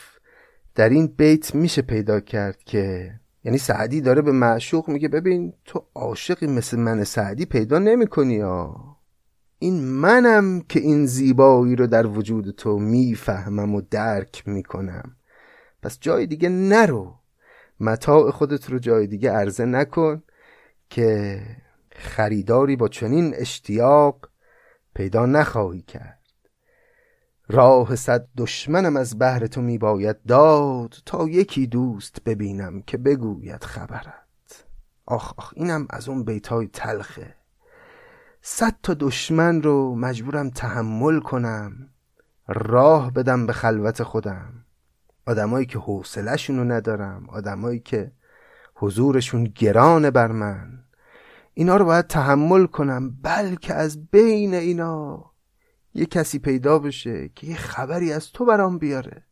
در 0.75 0.89
این 0.89 1.07
بیت 1.07 1.55
میشه 1.55 1.81
پیدا 1.81 2.19
کرد 2.19 2.63
که 2.63 3.11
یعنی 3.43 3.57
سعدی 3.57 4.01
داره 4.01 4.21
به 4.21 4.31
معشوق 4.31 4.89
میگه 4.89 5.07
ببین 5.07 5.53
تو 5.65 5.85
عاشقی 5.95 6.47
مثل 6.47 6.79
من 6.79 7.03
سعدی 7.03 7.45
پیدا 7.45 7.79
نمی 7.79 8.07
کنی 8.07 8.41
این 9.65 9.83
منم 9.83 10.61
که 10.61 10.79
این 10.79 11.05
زیبایی 11.05 11.75
رو 11.75 11.87
در 11.87 12.07
وجود 12.07 12.51
تو 12.51 12.79
می‌فهمم 12.79 13.75
و 13.75 13.81
درک 13.81 14.47
می‌کنم. 14.47 15.15
پس 15.81 15.99
جای 15.99 16.27
دیگه 16.27 16.49
نرو. 16.49 17.15
متاع 17.79 18.31
خودت 18.31 18.69
رو 18.69 18.79
جای 18.79 19.07
دیگه 19.07 19.31
عرضه 19.31 19.65
نکن 19.65 20.23
که 20.89 21.41
خریداری 21.91 22.75
با 22.75 22.87
چنین 22.87 23.33
اشتیاق 23.35 24.29
پیدا 24.95 25.25
نخواهی 25.25 25.81
کرد. 25.81 26.21
راه 27.47 27.95
صد 27.95 28.27
دشمنم 28.37 28.97
از 28.97 29.17
بهر 29.19 29.47
تو 29.47 29.61
میباید 29.61 30.23
داد 30.27 30.95
تا 31.05 31.27
یکی 31.29 31.67
دوست 31.67 32.23
ببینم 32.23 32.81
که 32.81 32.97
بگوید 32.97 33.63
خبرت. 33.63 34.65
آخ 35.05 35.33
آخ 35.37 35.53
اینم 35.55 35.87
از 35.89 36.09
اون 36.09 36.23
بیتای 36.23 36.67
تلخه. 36.67 37.44
صد 38.47 38.75
تا 38.83 38.93
دشمن 38.93 39.61
رو 39.61 39.95
مجبورم 39.95 40.49
تحمل 40.49 41.19
کنم. 41.19 41.89
راه 42.47 43.13
بدم 43.13 43.45
به 43.45 43.53
خلوت 43.53 44.03
خودم. 44.03 44.65
آدمایی 45.25 45.65
که 45.65 45.79
حوصلهشون 45.79 46.57
رو 46.57 46.63
ندارم 46.63 47.29
آدمایی 47.29 47.79
که 47.79 48.11
حضورشون 48.75 49.43
گرانه 49.43 50.11
بر 50.11 50.31
من. 50.31 50.83
اینا 51.53 51.77
رو 51.77 51.85
باید 51.85 52.07
تحمل 52.07 52.65
کنم 52.65 53.17
بلکه 53.21 53.73
از 53.73 54.05
بین 54.05 54.53
اینا 54.53 55.25
یه 55.93 56.05
کسی 56.05 56.39
پیدا 56.39 56.79
بشه 56.79 57.29
که 57.35 57.47
یه 57.47 57.55
خبری 57.55 58.13
از 58.13 58.31
تو 58.31 58.45
برام 58.45 58.77
بیاره. 58.77 59.23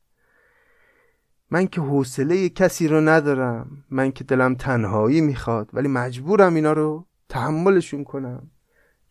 من 1.52 1.68
که 1.68 1.82
حوصله 1.82 2.50
کسی 2.50 2.88
رو 2.88 3.02
ندارم 3.02 3.84
من 3.90 4.12
که 4.12 4.24
دلم 4.24 4.56
تنهایی 4.56 5.22
می‌خواد 5.22 5.70
ولی 5.74 5.88
مجبورم 5.88 6.56
اینا 6.56 6.74
رو 6.74 7.08
تحملشون 7.30 8.04
کنم. 8.04 8.50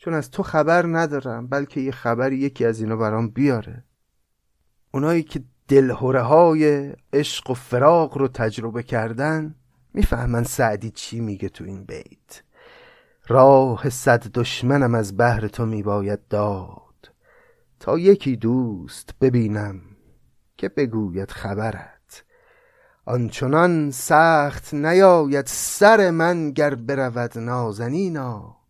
چون 0.05 0.15
از 0.15 0.31
تو 0.31 0.43
خبر 0.43 0.87
ندارم 0.87 1.47
بلکه 1.47 1.81
یه 1.81 1.93
خبری 1.93 2.37
یکی 2.37 2.65
از 2.65 2.81
اینا 2.81 2.97
برام 2.97 3.29
بیاره. 3.29 3.85
اونایی 4.95 5.23
که 5.23 5.43
دلهوره 5.69 6.21
های 6.21 6.93
عشق 7.13 7.51
و 7.51 7.55
فراق 7.55 8.19
رو 8.19 8.29
تجربه 8.29 8.83
کردن 8.83 9.55
می‌فهمن 9.95 10.43
سعدی 10.43 10.91
چی 10.91 11.21
میگه 11.21 11.49
تو 11.49 11.65
این 11.65 11.85
بیت. 11.85 12.43
راه 13.29 13.91
صد 13.91 14.27
دشمنم 14.27 14.95
از 14.95 15.17
بهر 15.17 15.49
تو 15.49 15.67
میباید 15.67 16.29
داد. 16.29 17.11
تا 17.81 17.99
یکی 17.99 18.37
دوست 18.37 19.15
ببینم 19.21 19.81
که 20.57 20.69
بگوید 20.69 21.31
خبرت. 21.31 22.25
آنچنان 23.05 23.91
سخت 23.91 24.75
نیاید 24.75 25.47
سر 25.47 26.11
من 26.11 26.51
گر 26.51 26.75
برود 26.75 27.39
نازنینا. 27.39 28.62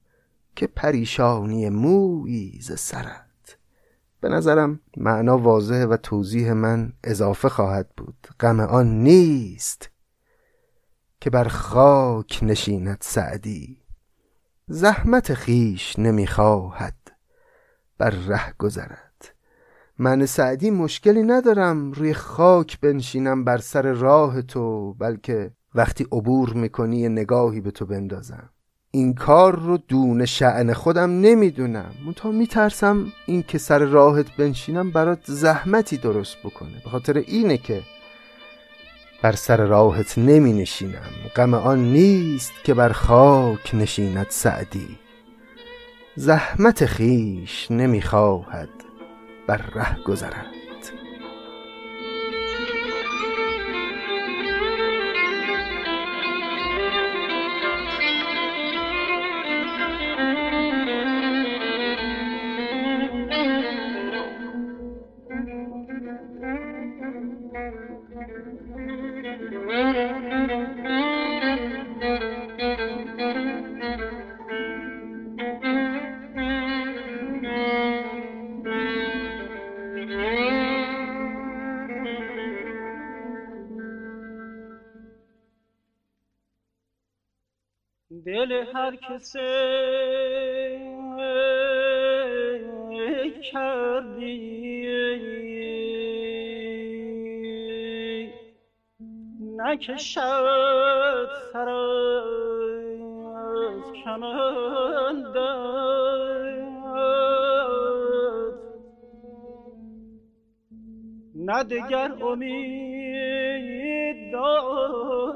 که 0.56 0.66
پریشانی 0.66 1.68
مویی 1.68 2.58
ز 2.62 2.80
سرت. 2.80 3.58
به 4.20 4.28
نظرم 4.28 4.80
معنا 4.96 5.38
واضحه 5.38 5.86
و 5.86 5.96
توضیح 5.96 6.52
من 6.52 6.92
اضافه 7.04 7.48
خواهد 7.48 7.88
بود. 7.96 8.28
غم 8.40 8.60
آن 8.60 9.02
نیست 9.02 9.90
که 11.20 11.30
بر 11.30 11.48
خاک 11.48 12.38
نشیند 12.42 12.98
سعدی. 13.00 13.78
زحمت 14.66 15.34
خیش 15.34 15.98
نمی‌خواهد 15.98 16.96
بر 17.98 18.10
ره 18.10 18.54
گذرد. 18.58 19.34
من 19.98 20.26
سعدی 20.26 20.70
مشکلی 20.70 21.22
ندارم 21.22 21.92
روی 21.92 22.14
خاک 22.14 22.80
بنشینم 22.80 23.44
بر 23.44 23.58
سر 23.58 23.92
راه 23.92 24.42
تو 24.42 24.94
بلکه 24.94 25.52
وقتی 25.74 26.04
عبور 26.12 26.52
می‌کنی 26.52 27.08
نگاهی 27.08 27.60
به 27.60 27.70
تو 27.70 27.86
بندازم. 27.86 28.50
این 28.94 29.14
کار 29.14 29.58
رو 29.58 29.78
دون 29.78 30.26
شعن 30.26 30.72
خودم 30.72 31.20
نمی‌دونم. 31.20 31.94
منتها 32.06 32.30
میترسم 32.30 33.12
این 33.26 33.42
که 33.42 33.58
سر 33.58 33.78
راهت 33.78 34.36
بنشینم 34.36 34.90
برات 34.90 35.18
زحمتی 35.24 35.96
درست 35.96 36.36
بکنه. 36.44 36.80
به 36.84 36.90
خاطر 36.90 37.18
اینه 37.18 37.58
که 37.58 37.82
بر 39.22 39.32
سر 39.32 39.56
راهت 39.56 40.18
نمی 40.18 40.52
نشینم 40.52 41.10
غم 41.36 41.54
آن 41.54 41.92
نیست 41.92 42.52
که 42.64 42.74
بر 42.74 42.92
خاک 42.92 43.74
نشیند 43.74 44.26
سعدی. 44.28 44.98
زحمت 46.16 46.86
خیش 46.86 47.70
نمی‌خواهد 47.70 48.68
بر 49.46 49.60
ره 49.74 50.02
گذرد. 50.02 50.61
دل 88.32 88.52
هر 88.74 88.96
کسی 88.96 89.38
کردی. 93.52 94.32
نکشد 99.56 101.28
سر 101.52 101.68
از 103.68 103.92
کمندت. 104.04 105.36
نه 111.34 111.64
دگر 111.64 112.12
امید 112.22 113.12
دارد. 114.32 115.32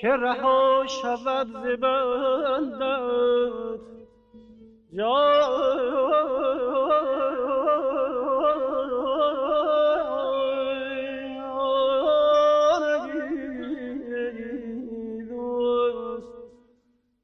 که 0.00 0.08
رها 0.08 0.86
شود 0.86 1.46
ز 1.46 1.80
بندت. 1.80 3.14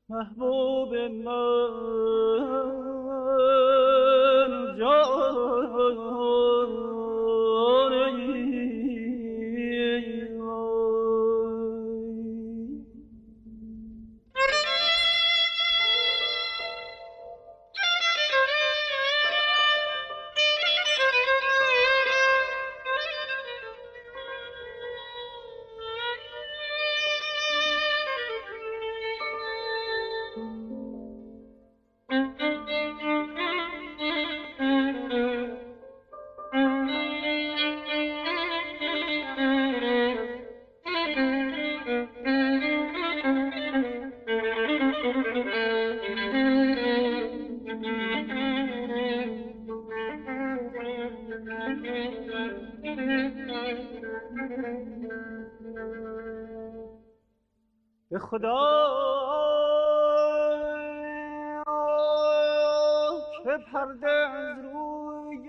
محبوب 0.09 0.95
من. 0.95 2.30
خدا. 58.31 58.91
که 63.45 63.59
پرده 63.72 64.11
از 64.11 64.59
روی 64.64 65.49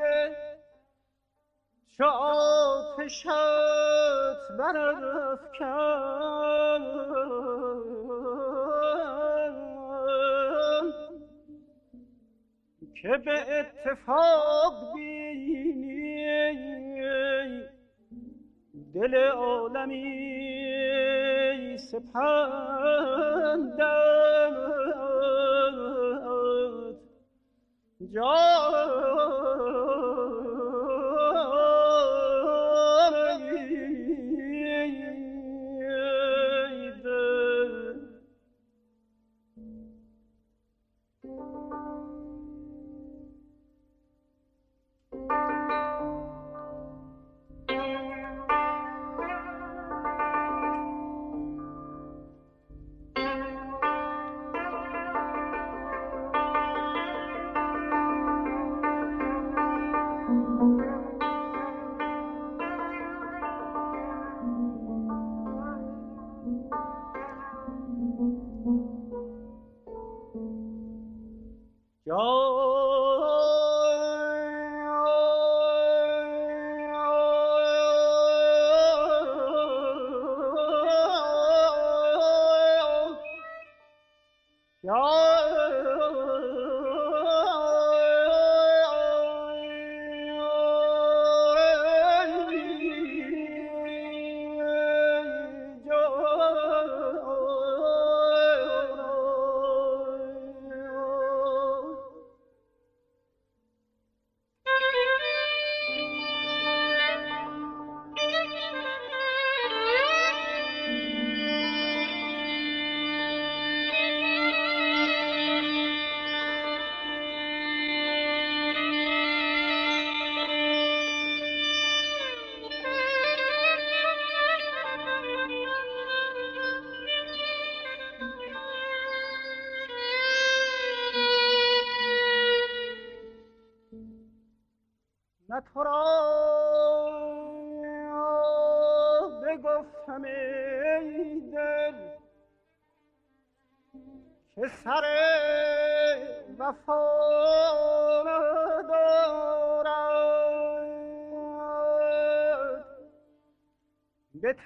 چو 1.98 2.04
آتشت 2.06 3.28
برافکن. 4.60 6.02
که 13.02 13.18
به 13.26 13.60
اتفاق 13.60 14.94
بینی 14.94 16.02
دل 18.94 19.16
عالمی 19.16 20.32
سپندت 21.78 22.71
نه 28.02 28.71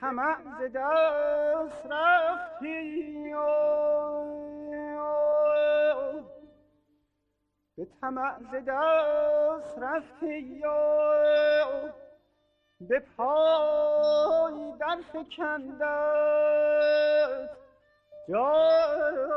طمع 0.02 0.38
ز 0.60 0.62
دست 0.76 1.86
رفتی. 1.90 3.34
به 7.78 7.88
طمع 8.02 8.40
ز 8.40 8.56
دست 8.68 9.80
رفتی. 9.80 10.64
به 12.82 13.04
پای 13.18 14.74
در 14.80 14.98
فکندت. 15.14 16.36
جا 18.30 19.35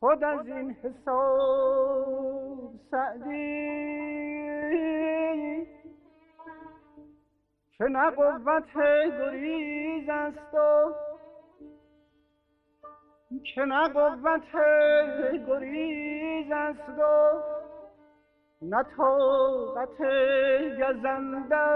خود 0.00 0.24
از 0.24 0.46
این 0.46 0.76
حساب 0.82 2.72
سعدی. 2.90 3.66
که 7.78 7.84
نه 7.84 8.10
قوت 8.10 8.74
گریز 9.18 10.08
است 10.08 10.54
و 10.54 10.94
که 13.54 13.60
نه 13.60 13.88
قوت 13.88 14.52
گریز 15.48 16.52
است 16.52 16.88
و 16.88 17.45
نه 18.70 18.82
طاقت 18.96 19.98
گزنده 20.80 21.66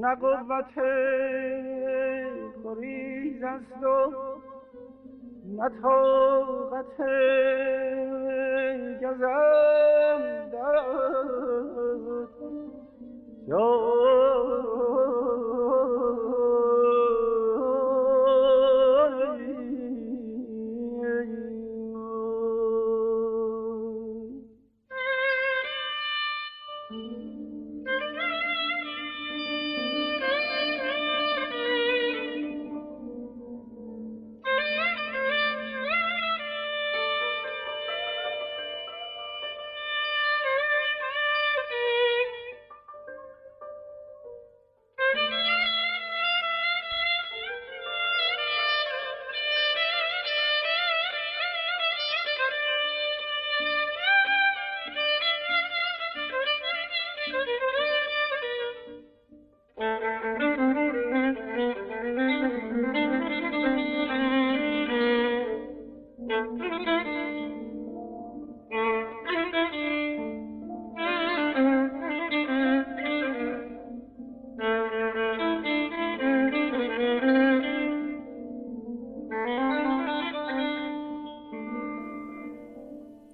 نه 0.00 0.14
قوت 0.14 0.74
گریز 2.64 3.42
است 3.42 3.82
و 3.82 4.29
نه 5.60 5.68
طاقت 5.82 6.96
گزم 9.02 10.22
دارد 10.52 12.28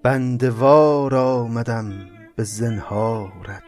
بنده 0.06 0.50
آمدم 1.14 1.92
به 2.36 2.44
زنهارت. 2.44 3.65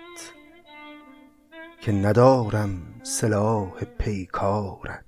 که 1.88 1.94
ندارم 1.94 2.82
سلاح 3.02 3.84
پیکارت. 3.98 5.04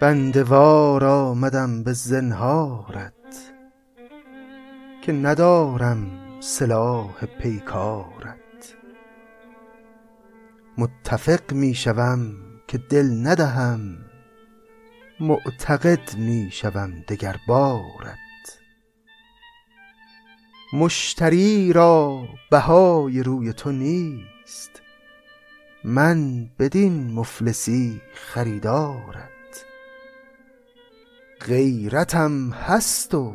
بنده 0.00 0.44
وار 0.44 1.04
آمدم 1.04 1.82
به 1.82 1.92
زنهارت 1.92 3.52
که 5.02 5.12
ندارم 5.12 6.06
سلاح 6.40 7.26
پیکارت. 7.40 8.74
متفق 10.78 11.52
می 11.52 11.74
شوم 11.74 12.32
که 12.68 12.78
دل 12.78 13.26
ندهم 13.26 13.96
معتقد 15.20 16.16
می 16.16 16.48
شوم 16.52 16.92
دگربارت. 17.08 18.23
مشتری 20.74 21.72
را 21.72 22.28
بهای 22.50 23.22
روی 23.22 23.52
تو 23.52 23.72
نیست. 23.72 24.82
من 25.84 26.50
بدین 26.58 27.12
مفلسی 27.12 28.00
خریدارت. 28.14 29.64
غیرتم 31.40 32.50
هست 32.50 33.14
و 33.14 33.34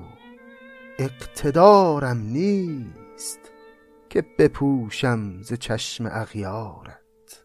اقتدارم 1.00 2.18
نیست 2.18 3.40
که 4.10 4.26
بپوشم 4.40 5.42
ز 5.42 5.54
چشم 5.54 6.10
اغیارت. 6.12 7.44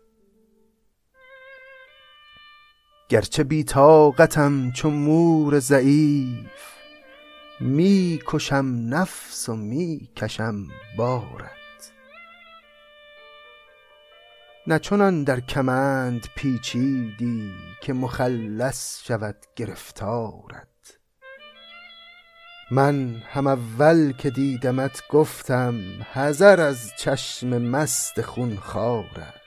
گرچه 3.08 3.44
بی 3.44 3.64
طاقتم 3.64 4.72
چو 4.72 4.90
مور 4.90 5.58
ضعیف 5.58 6.73
می 7.60 8.20
کشم 8.26 8.66
نفس 8.88 9.48
و 9.48 9.56
می 9.56 10.10
کشم 10.16 10.66
بارت. 10.96 11.50
نه 14.66 14.78
چنان 14.78 15.24
در 15.24 15.40
کمند 15.40 16.26
پیچیدی 16.36 17.52
که 17.80 17.92
مخلص 17.92 19.06
شود 19.06 19.36
گرفتارت. 19.56 20.98
من 22.70 23.22
هم 23.30 23.46
اول 23.46 24.12
که 24.12 24.30
دیدمت 24.30 25.02
گفتم 25.10 25.80
حذر 26.12 26.60
از 26.60 26.90
چشم 26.98 27.48
مست 27.48 28.22
خون 28.22 28.56
خوارت 28.56 29.43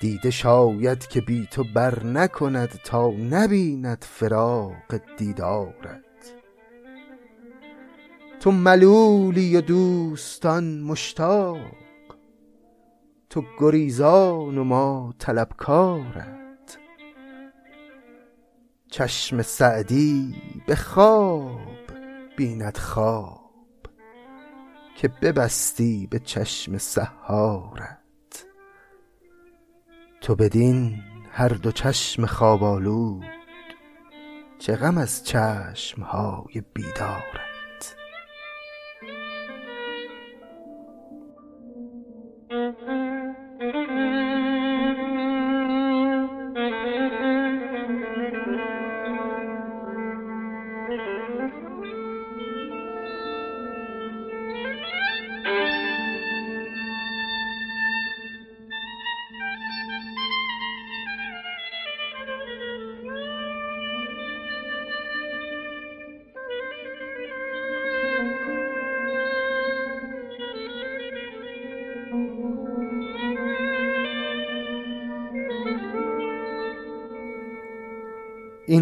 دیده 0.00 0.30
شاید 0.30 1.06
که 1.06 1.20
بی 1.20 1.48
تو 1.50 1.64
بر 1.74 2.04
نکند 2.04 2.68
تا 2.84 3.10
نبیند 3.10 4.04
فراق 4.04 5.00
دیدارت. 5.16 6.04
تو 8.40 8.50
ملولی 8.50 9.56
و 9.56 9.60
دوستان 9.60 10.80
مشتاق 10.80 11.58
تو 13.30 13.44
گریزان 13.58 14.58
و 14.58 14.64
ما 14.64 15.14
طلبکارت. 15.18 16.78
چشم 18.90 19.42
سعدی 19.42 20.34
به 20.66 20.76
خواب 20.76 21.60
بیند 22.36 22.76
خواب 22.76 23.38
که 24.96 25.08
ببستی 25.08 26.08
به 26.10 26.18
چشم 26.18 26.78
سحارت. 26.78 27.97
تو 30.20 30.34
بدین 30.34 31.02
هر 31.32 31.48
دو 31.48 31.72
چشم 31.72 32.26
خواب 32.26 32.64
آلود 32.64 33.24
چه 34.58 34.76
غم 34.76 34.98
از 34.98 35.24
چشم 35.24 36.02
های 36.02 36.62
بیدار. 36.74 37.47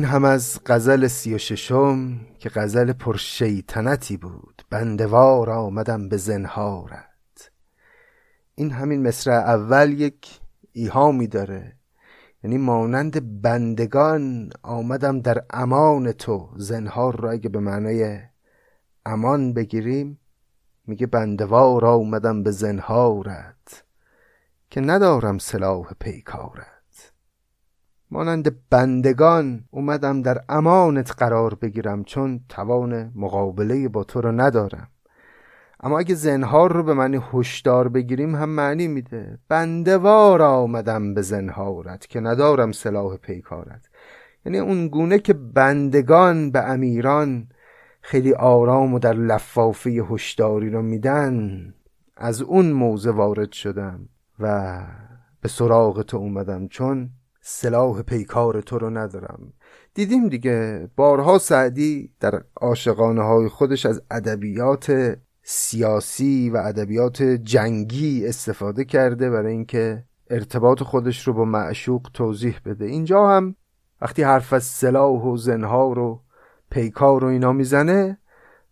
هم 0.07 0.25
از 0.25 0.61
غزل 0.67 1.07
سی 1.07 1.35
و 1.35 1.39
ششم 1.39 2.21
که 2.39 2.49
غزل 2.49 2.93
پرشیطنتی 2.93 4.17
بود. 4.17 4.63
بندوار 4.71 5.51
آمدم 5.51 6.09
به 6.09 6.17
زنهارت. 6.17 7.51
این 8.55 8.71
همین 8.71 9.03
مصرع 9.09 9.35
اول 9.35 9.93
یک 9.93 10.41
ایهامی 10.73 11.27
داره. 11.27 11.77
یعنی 12.45 12.59
مانند 12.59 13.43
بندگان 13.43 14.51
آمدم 14.63 15.21
در 15.21 15.45
امان 15.51 16.13
تو. 16.13 16.49
زنهار 16.57 17.21
را 17.21 17.31
اگه 17.31 17.49
به 17.49 17.61
معنای 17.61 18.21
امان 19.07 19.53
بگیریم 19.53 20.21
میگه 20.87 21.07
بندوار 21.07 21.87
آمدم 21.87 22.43
به 22.43 22.51
زنهارت 22.51 23.85
که 24.71 24.81
ندارم 24.81 25.39
سلاح 25.39 25.93
پیکارت. 26.01 26.76
مانند 28.11 28.57
بندگان 28.71 29.65
اومدم 29.71 30.23
در 30.23 30.41
امانت 30.49 31.13
قرار 31.19 31.55
بگیرم 31.55 32.05
چون 32.05 32.41
توان 32.49 33.13
مقابله 33.15 33.89
با 33.89 34.05
تو 34.05 34.21
رو 34.21 34.33
ندارم. 34.33 34.89
اما 35.81 35.99
اگه 35.99 36.15
زنهار 36.15 36.73
رو 36.73 36.83
به 36.83 36.95
معنی 36.95 37.21
هشدار 37.33 37.89
بگیریم 37.89 38.35
هم 38.35 38.49
معنی 38.49 38.89
میده. 38.89 39.39
بندوار 39.49 40.43
آمدم 40.43 41.15
به 41.15 41.23
زنهارت 41.23 42.07
که 42.07 42.21
ندارم 42.21 42.73
سلاح 42.73 43.17
پیکارت. 43.17 43.89
یعنی 44.47 44.59
اون 44.59 44.89
گونه 44.89 45.19
که 45.19 45.33
بندگان 45.33 46.51
به 46.51 46.61
امیران 46.61 47.49
خیلی 48.01 48.35
آرام 48.35 48.95
و 48.95 48.99
در 48.99 49.13
لفافه 49.13 49.91
هشداری 49.91 50.71
رو 50.71 50.83
میدن 50.83 51.75
از 52.17 52.43
اون 52.43 52.73
موزه 52.73 53.11
وارد 53.11 53.53
شدم 53.53 54.09
و 54.41 54.79
به 55.41 55.49
سراغ 55.49 56.03
تو 56.03 56.17
اومدم 56.17 56.69
چون 56.69 57.11
سلاح 57.49 58.03
پیکار 58.03 58.61
تو 58.61 58.79
رو 58.79 58.91
ندارم. 58.91 59.53
دیدیم 59.95 60.29
دیگه 60.29 60.89
بارها 60.97 61.39
سعدی 61.39 62.13
در 62.21 62.43
عاشقانه 62.57 63.23
های 63.23 63.49
خودش 63.49 63.87
از 63.87 64.03
ادبیات 64.11 65.17
سیاسی 65.43 66.51
و 66.51 66.57
ادبیات 66.57 67.23
جنگی 67.23 68.27
استفاده 68.27 68.85
کرده 68.85 69.31
برای 69.31 69.53
اینکه 69.53 70.05
ارتباط 70.31 70.83
خودش 70.83 71.27
رو 71.29 71.33
با 71.33 71.45
معشوق 71.45 72.11
توضیح 72.15 72.61
بده. 72.65 72.85
اینجا 72.85 73.29
هم 73.29 73.57
وقتی 74.01 74.23
حرف 74.23 74.53
از 74.53 74.65
سلاح 74.65 75.23
و 75.23 75.37
زنها 75.37 75.89
و 75.89 76.21
پیکار 76.71 77.25
و 77.25 77.27
اینا 77.27 77.53
می‌زنه 77.53 78.19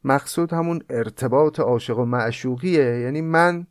مقصود 0.05 0.53
همون 0.53 0.83
ارتباط 0.91 1.61
عاشق 1.61 1.99
و 1.99 2.05
معشوقیه. 2.05 3.01
یعنی 3.01 3.21
من 3.21 3.67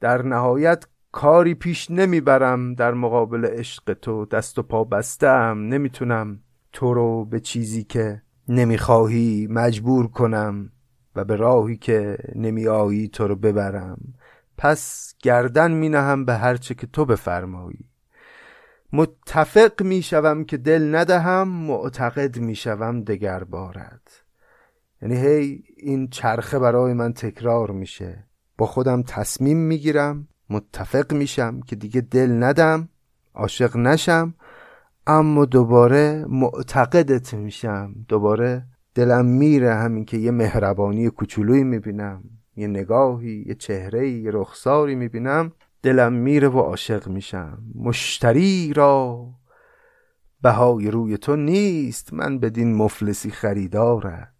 در 0.00 0.22
نهایت 0.22 0.84
کاری 1.12 1.54
پیش 1.54 1.90
نمی‌برم 1.90 2.74
در 2.74 2.94
مقابل 2.94 3.44
عشق 3.44 3.92
تو. 3.92 4.26
دست 4.26 4.58
و 4.58 4.62
پا 4.62 4.84
بستم. 4.84 5.58
نمی‌تونم 5.68 6.40
تو 6.72 6.94
رو 6.94 7.24
به 7.24 7.40
چیزی 7.40 7.84
که 7.84 8.22
نمی‌خواهی 8.48 9.46
مجبور 9.50 10.08
کنم 10.08 10.72
و 11.16 11.24
به 11.24 11.36
راهی 11.36 11.76
که 11.76 12.18
نمیآیی 12.34 13.08
تو 13.08 13.28
رو 13.28 13.36
ببرم. 13.36 13.98
پس 14.58 15.14
گردن 15.22 15.72
می 15.72 15.88
نهم 15.88 16.24
به 16.24 16.34
هرچه 16.34 16.74
که 16.74 16.86
تو 16.86 17.04
بفرمایی. 17.04 17.90
متفق 18.92 19.82
می 19.82 20.02
شوم 20.02 20.44
که 20.44 20.56
دل 20.56 20.94
ندهم 20.94 21.48
معتقد 21.48 22.38
می 22.38 22.54
شوم 22.54 23.00
دگر 23.00 23.44
بارد 23.44 24.10
یعنی 25.02 25.16
هی 25.16 25.64
این 25.76 26.08
چرخه 26.08 26.58
برای 26.58 26.94
من 26.94 27.12
تکرار 27.12 27.70
میشه. 27.70 28.24
با 28.58 28.66
خودم 28.66 29.02
تصمیم 29.02 29.58
می‌گیرم 29.58 30.28
متفق 30.50 31.12
میشم 31.12 31.60
که 31.60 31.76
دیگه 31.76 32.00
دل 32.00 32.42
ندم 32.42 32.88
عاشق 33.34 33.76
نشم 33.76 34.34
اما 35.06 35.44
دوباره 35.44 36.24
معتقدت 36.28 37.34
میشم. 37.34 37.94
دوباره 38.08 38.66
دلم 38.94 39.26
میره 39.26 39.74
همین 39.74 40.04
که 40.04 40.16
یه 40.16 40.30
مهربانی 40.30 41.10
کوچولویی 41.10 41.64
می‌بینم 41.64 42.22
یه 42.56 42.66
نگاهی 42.66 43.44
یه 43.46 43.54
چهره 43.54 44.10
یه 44.10 44.30
رخساری 44.34 44.94
می‌بینم. 44.94 45.52
دلم 45.82 46.12
میره 46.12 46.48
و 46.48 46.58
عاشق 46.58 47.08
میشم. 47.08 47.58
مشتری 47.74 48.72
را 48.72 49.26
بهای 50.42 50.90
روی 50.90 51.18
تو 51.18 51.36
نیست. 51.36 52.12
من 52.12 52.38
بدین 52.38 52.74
مفلسی 52.74 53.30
خریدارت 53.30 54.39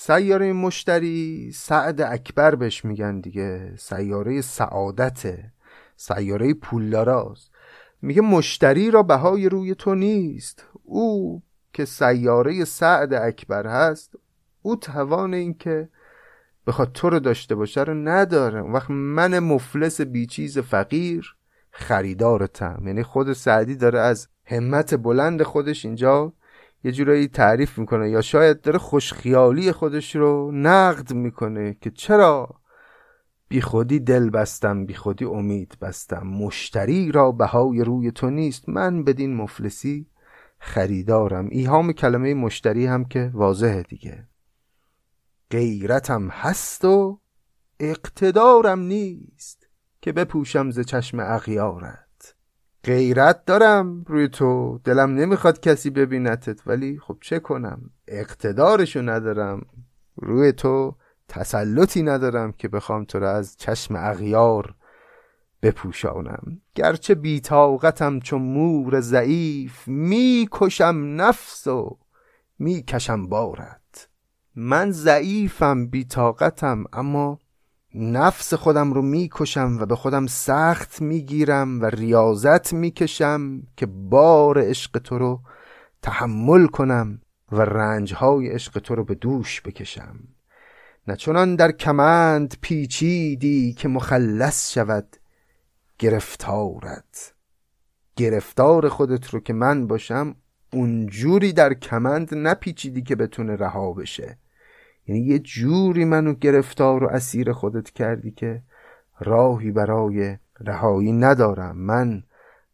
سیاره 0.00 0.52
مشتری 0.52 1.50
سعد 1.54 2.00
اکبر 2.00 2.54
بهش 2.54 2.84
میگن 2.84 3.20
دیگه. 3.20 3.76
سیاره 3.76 4.40
سعادته 4.40 5.52
سیاره 5.96 6.54
پولداراست 6.54 7.50
میگه 8.02 8.22
مشتری 8.22 8.90
را 8.90 9.02
بهای 9.02 9.48
روی 9.48 9.74
تو 9.74 9.94
نیست. 9.94 10.64
او 10.82 11.42
که 11.72 11.84
سیاره 11.84 12.64
سعد 12.64 13.14
اکبر 13.14 13.66
هست 13.66 14.14
او 14.62 14.76
توان 14.76 15.34
این 15.34 15.54
که 15.54 15.88
بخواد 16.66 16.92
تو 16.92 17.10
رو 17.10 17.20
داشته 17.20 17.54
باشه 17.54 17.82
رو 17.82 17.94
نداره. 17.94 18.60
وقت 18.60 18.90
من 18.90 19.38
مفلس 19.38 20.00
بیچیز 20.00 20.58
فقیر 20.58 21.36
خریدارتم. 21.70 22.82
یعنی 22.86 23.02
خود 23.02 23.32
سعدی 23.32 23.76
داره 23.76 24.00
از 24.00 24.28
همت 24.44 24.94
بلند 24.94 25.42
خودش 25.42 25.84
اینجا 25.84 26.32
یه 26.84 26.92
جورایی 26.92 27.28
تعریف 27.28 27.78
می‌کنه 27.78 28.10
یا 28.10 28.20
شاید 28.20 28.60
داره 28.60 28.78
خوشخیالی 28.78 29.72
خودش 29.72 30.16
رو 30.16 30.50
نقد 30.52 31.12
می‌کنه 31.12 31.76
که 31.80 31.90
چرا؟ 31.90 32.60
بی 33.48 33.60
خودی 33.60 34.00
دل 34.00 34.30
بستم 34.30 34.86
بی 34.86 34.94
خودی 34.94 35.24
امید 35.24 35.76
بستم. 35.80 36.26
مشتری 36.26 37.12
را 37.12 37.32
بهای 37.32 37.84
روی 37.84 38.10
تو 38.10 38.30
نیست. 38.30 38.68
من 38.68 39.04
بدین 39.04 39.36
مفلسی 39.36 40.06
خریدارم. 40.58 41.48
ایهام 41.50 41.92
کلمه 41.92 42.34
مشتری 42.34 42.86
هم 42.86 43.04
که 43.04 43.30
واضحه 43.34 43.82
دیگه. 43.82 44.28
غیرتم 45.50 46.28
هست 46.28 46.84
و 46.84 47.20
اقتدارم 47.80 48.80
نیست 48.80 49.68
که 50.00 50.12
بپوشم 50.12 50.70
ز 50.70 50.80
چشم 50.80 51.18
اغیارت. 51.20 52.07
غیرت 52.84 53.44
دارم 53.44 54.04
روی 54.08 54.28
تو. 54.28 54.80
دلم 54.84 55.14
نمی‌خواد 55.14 55.60
کسی 55.60 55.90
ببینتت 55.90 56.66
ولی 56.66 56.98
خب 56.98 57.18
چه 57.20 57.38
کنم؟ 57.38 57.90
اقتدارشو 58.08 59.02
ندارم. 59.02 59.66
روی 60.16 60.52
تو 60.52 60.96
تسلطی 61.28 62.02
ندارم 62.02 62.52
که 62.52 62.68
بخوام 62.68 63.04
تو 63.04 63.18
را 63.18 63.32
از 63.32 63.56
چشم 63.56 63.94
اغیار 63.96 64.74
بپوشانم. 65.62 66.60
گرچه 66.74 67.14
بیتاقتم 67.14 68.20
چون 68.20 68.42
مور 68.42 69.00
ضعیف 69.00 69.88
می‌کشم 69.88 71.02
نفس 71.16 71.66
و 71.66 71.98
می‌کشم 72.58 73.28
بارت. 73.28 74.08
من 74.54 74.90
ضعیفم 74.90 75.86
بیتاقتم 75.86 76.84
اما 76.92 77.38
نفس 77.94 78.54
خودم 78.54 78.92
رو 78.92 79.02
می‌کشم 79.02 79.78
و 79.80 79.86
به 79.86 79.96
خودم 79.96 80.26
سخت 80.26 81.02
می‌گیرم 81.02 81.80
و 81.80 81.84
ریاضت 81.84 82.72
می‌کشم 82.72 83.62
که 83.76 83.86
بار 83.86 84.62
عشق 84.62 84.98
تو 84.98 85.18
رو 85.18 85.40
تحمل 86.02 86.66
کنم 86.66 87.20
و 87.52 87.60
رنجهای 87.60 88.48
عشق 88.48 88.78
تو 88.78 88.94
رو 88.94 89.04
به 89.04 89.14
دوش 89.14 89.62
بکشم. 89.62 90.18
نه 91.08 91.16
چنان 91.16 91.56
در 91.56 91.72
کمند 91.72 92.54
پیچیدی 92.60 93.72
که 93.72 93.88
مخلص 93.88 94.72
شود 94.72 95.16
گرفتارت. 95.98 97.34
گرفتار 98.16 98.88
خودت 98.88 99.30
رو 99.30 99.40
که 99.40 99.52
من 99.52 99.86
باشم 99.86 100.34
اونجوری 100.72 101.52
در 101.52 101.74
کمند 101.74 102.34
نپیچیدی 102.34 103.02
که 103.02 103.16
بتونه 103.16 103.56
رها 103.56 103.92
بشه. 103.92 104.38
یعنی 105.08 105.20
یه 105.20 105.38
جوری 105.38 106.04
منو 106.04 106.34
گرفتار 106.34 107.04
و 107.04 107.08
اسیر 107.08 107.52
خودت 107.52 107.90
کردی 107.90 108.30
که 108.30 108.62
راهی 109.20 109.70
برای 109.70 110.36
رهایی 110.60 111.12
ندارم. 111.12 111.76
من 111.76 112.22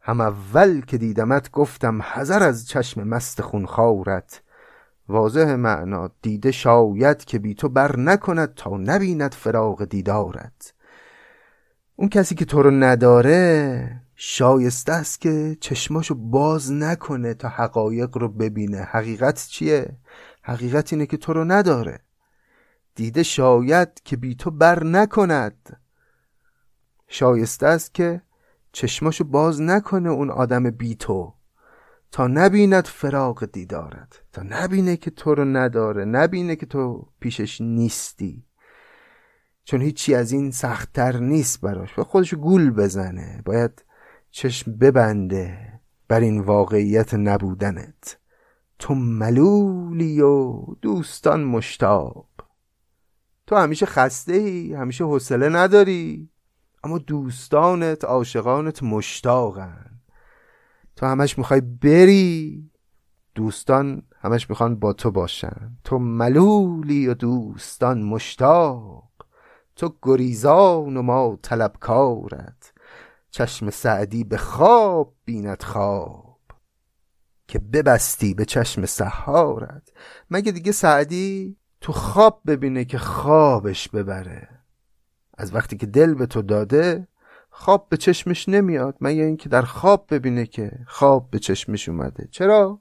هم 0.00 0.20
اول 0.20 0.80
که 0.80 0.98
دیدمت 0.98 1.50
گفتم 1.50 2.02
حذر 2.02 2.42
از 2.42 2.68
چشم 2.68 3.08
مست 3.08 3.40
خونخوارت. 3.40 4.42
واضح 5.08 5.54
معنا 5.54 6.10
دیده 6.22 6.50
شاید 6.50 7.24
که 7.24 7.38
بی 7.38 7.54
تو 7.54 7.68
بر 7.68 7.96
نکند 7.96 8.54
تا 8.54 8.76
نبیند 8.76 9.34
فراغ 9.34 9.84
دیدارت. 9.84 10.74
اون 11.96 12.08
کسی 12.08 12.34
که 12.34 12.44
تو 12.44 12.62
رو 12.62 12.70
نداره 12.70 14.00
شایسته 14.14 14.92
است 14.92 15.20
که 15.20 15.56
چشماشو 15.60 16.14
باز 16.14 16.72
نکنه 16.72 17.34
تا 17.34 17.48
حقایق 17.48 18.18
رو 18.18 18.28
ببینه. 18.28 18.78
حقیقت 18.78 19.46
چیه؟ 19.50 19.96
حقیقت 20.42 20.92
اینه 20.92 21.06
که 21.06 21.16
تو 21.16 21.32
رو 21.32 21.44
نداره. 21.44 22.00
دیده 22.94 23.22
شاید 23.22 24.02
که 24.04 24.16
بی 24.16 24.34
تو 24.34 24.50
بر 24.50 24.84
نکند. 24.84 25.80
شایسته 27.08 27.66
است 27.66 27.94
که 27.94 28.22
چشماشو 28.72 29.24
باز 29.24 29.60
نکنه 29.60 30.10
اون 30.10 30.30
آدم 30.30 30.70
بی 30.70 30.94
تو. 30.94 31.34
تا 32.10 32.26
نبیند 32.26 32.86
فراغ 32.86 33.44
دیدارت 33.44 34.22
تا 34.32 34.42
نبینه 34.42 34.96
که 34.96 35.10
تو 35.10 35.34
رو 35.34 35.44
نداره 35.44 36.04
نبینه 36.04 36.56
که 36.56 36.66
تو 36.66 37.08
پیشش 37.20 37.60
نیستی. 37.60 38.44
چون 39.64 39.82
هیچی 39.82 40.14
از 40.14 40.32
این 40.32 40.50
سختتر 40.50 41.16
نیست 41.16 41.60
براش. 41.60 41.98
و 41.98 42.04
خودشو 42.04 42.36
گول 42.36 42.70
بزنه 42.70 43.42
باید 43.44 43.84
چشم 44.30 44.72
ببنده 44.72 45.72
بر 46.08 46.20
این 46.20 46.40
واقعیت 46.40 47.14
نبودنت. 47.14 48.18
تو 48.78 48.94
ملولی 48.94 50.20
و 50.20 50.64
دوستان 50.82 51.44
مشتاق. 51.44 52.33
تو 53.54 53.60
همیشه 53.60 53.86
خسته 53.86 54.32
ای 54.32 54.74
همیشه 54.74 55.04
حوصله 55.04 55.48
نداری. 55.48 56.30
اما 56.84 56.98
دوستانت 56.98 58.04
عاشقانت 58.04 58.82
مشتاقن. 58.82 60.00
تو 60.96 61.06
همش 61.06 61.38
می‌خوای 61.38 61.60
بری. 61.60 62.70
دوستان 63.34 64.02
همش 64.20 64.50
می‌خوان 64.50 64.76
با 64.76 64.92
تو 64.92 65.10
باشن. 65.10 65.76
تو 65.84 65.98
ملولی 65.98 67.08
و 67.08 67.14
دوستان 67.14 68.02
مشتاق. 68.02 69.10
تو 69.76 69.96
گریزان 70.02 70.96
و 70.96 71.02
ما 71.02 71.38
طلبکارت. 71.42 72.72
چشم 73.30 73.70
سعدی 73.70 74.24
به 74.24 74.36
خواب 74.36 75.14
بیند 75.24 75.62
خواب. 75.62 76.38
که 77.48 77.58
ببستی 77.58 78.34
به 78.34 78.44
چشم 78.44 78.86
سحارت. 78.86 79.92
مگه 80.30 80.52
دیگه 80.52 80.72
سعدی 80.72 81.56
تو 81.84 81.92
خواب 81.92 82.40
ببینه 82.46 82.84
که 82.84 82.98
خوابش 82.98 83.88
ببره. 83.88 84.48
از 85.38 85.54
وقتی 85.54 85.76
که 85.76 85.86
دل 85.86 86.14
به 86.14 86.26
تو 86.26 86.42
داده 86.42 87.08
خواب 87.50 87.88
به 87.88 87.96
چشمش 87.96 88.48
نمیاد 88.48 88.96
مگه 89.00 89.22
اینکه 89.22 89.48
در 89.48 89.62
خواب 89.62 90.06
ببینه 90.10 90.46
که 90.46 90.72
خواب 90.86 91.30
به 91.30 91.38
چشمش 91.38 91.88
اومده. 91.88 92.28
چرا؟ 92.30 92.80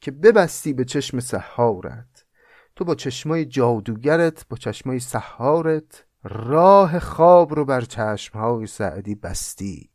که 0.00 0.10
ببستی 0.10 0.72
به 0.72 0.84
چشم 0.84 1.20
سحارت. 1.20 2.24
تو 2.76 2.84
با 2.84 2.94
چشمای 2.94 3.44
جادوگرت 3.44 4.48
با 4.48 4.56
چشمای 4.56 5.00
سحارت 5.00 6.04
راه 6.24 6.98
خواب 6.98 7.54
رو 7.54 7.64
بر 7.64 7.80
چشمهای 7.80 8.66
سعدی 8.66 9.14
بستی. 9.14 9.90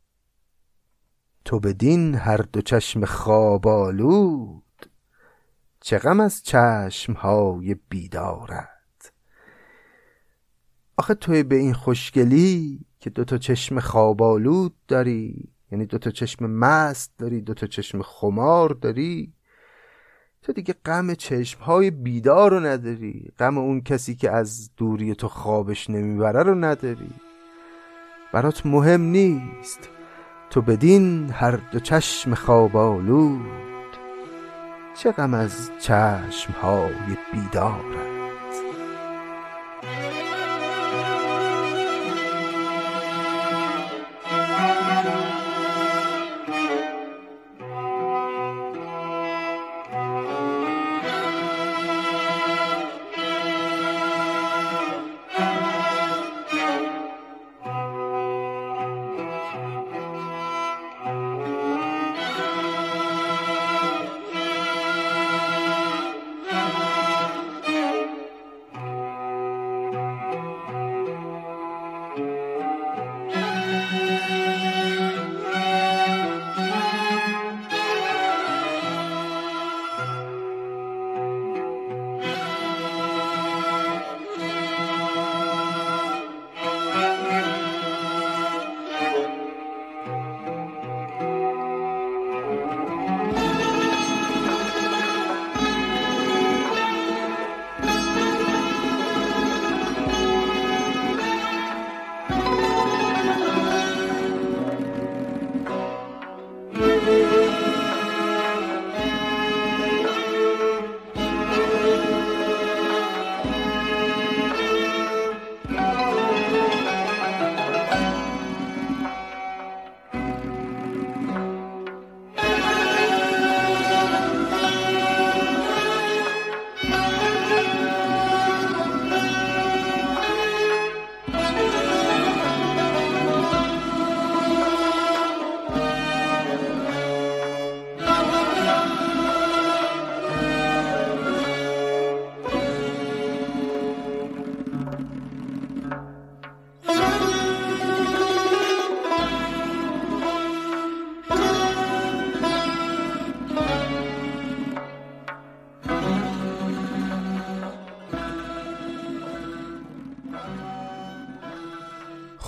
تو 1.44 1.60
بدین 1.60 2.14
هر 2.14 2.36
دو 2.36 2.60
چشم 2.60 3.04
خواب 3.04 3.68
آلود 3.68 4.63
چه 5.84 5.98
غم 5.98 6.20
از 6.20 6.42
چشمهای 6.42 7.76
بیدارت؟ 7.88 9.12
آخه 10.96 11.14
توی 11.14 11.42
به 11.42 11.56
این 11.56 11.72
خوشگلی 11.72 12.80
که 13.00 13.10
دوتا 13.10 13.38
چشم 13.38 13.80
خواب 13.80 14.22
آلود 14.22 14.74
داری 14.88 15.52
یعنی 15.72 15.86
دوتا 15.86 16.10
چشم 16.10 16.46
مست 16.46 17.12
داری 17.18 17.40
دوتا 17.40 17.66
چشم 17.66 18.02
خمار 18.02 18.68
داری 18.68 19.32
تو 20.42 20.52
دیگه 20.52 20.74
غم 20.84 21.14
چشمهای 21.14 21.90
بیدار 21.90 22.50
رو 22.50 22.60
نداری 22.60 23.32
غم 23.38 23.58
اون 23.58 23.80
کسی 23.80 24.14
که 24.14 24.30
از 24.30 24.70
دوری 24.76 25.14
تو 25.14 25.28
خوابش 25.28 25.90
نمی‌بره 25.90 26.42
رو 26.42 26.54
نداری. 26.54 27.10
برات 28.32 28.66
مهم 28.66 29.00
نیست 29.00 29.88
تو 30.50 30.62
بدین 30.62 31.30
هر 31.30 31.56
دو 31.56 31.80
چشم 31.80 32.34
خواب 32.34 32.76
آلود. 32.76 33.63
چه 34.94 35.12
غم 35.12 35.34
از 35.34 35.70
چشمهای 35.78 37.16
بیدارت؟ 37.32 38.13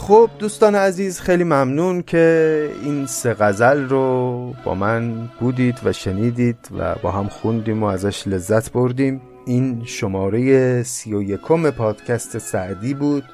خب 0.07 0.31
دوستان 0.39 0.75
عزیز 0.75 1.21
خیلی 1.21 1.45
ممنون 1.45 2.03
که 2.03 2.71
این 2.83 3.07
سه 3.07 3.35
غزل 3.35 3.89
رو 3.89 4.55
با 4.65 4.75
من 4.75 5.29
بودید 5.41 5.81
و 5.85 5.93
شنیدید 5.93 6.69
و 6.79 6.95
با 7.03 7.11
هم 7.11 7.29
خوندیم 7.29 7.83
و 7.83 7.87
ازش 7.87 8.29
لذت 8.29 8.73
بردیم. 8.73 9.21
این 9.47 9.83
شماره 9.85 10.83
سی 10.83 11.15
و 11.15 11.23
یکم 11.23 11.71
پادکست 11.71 12.39
سعدی 12.39 12.95
بود. 12.95 13.25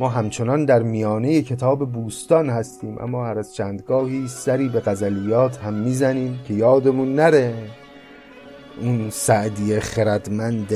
ما 0.00 0.08
همچنان 0.08 0.64
در 0.64 0.82
میانه 0.82 1.42
کتاب 1.42 1.92
بوستان 1.92 2.50
هستیم 2.50 2.98
اما 2.98 3.26
هر 3.26 3.38
از 3.38 3.54
چندگاهی 3.54 4.28
سری 4.28 4.68
به 4.68 4.80
غزلیات 4.80 5.58
هم 5.58 5.74
می‌زنیم 5.74 6.40
که 6.48 6.54
یادمون 6.54 7.14
نره. 7.14 7.54
اون 8.80 9.10
سعدی 9.10 9.80
خردمند 9.80 10.74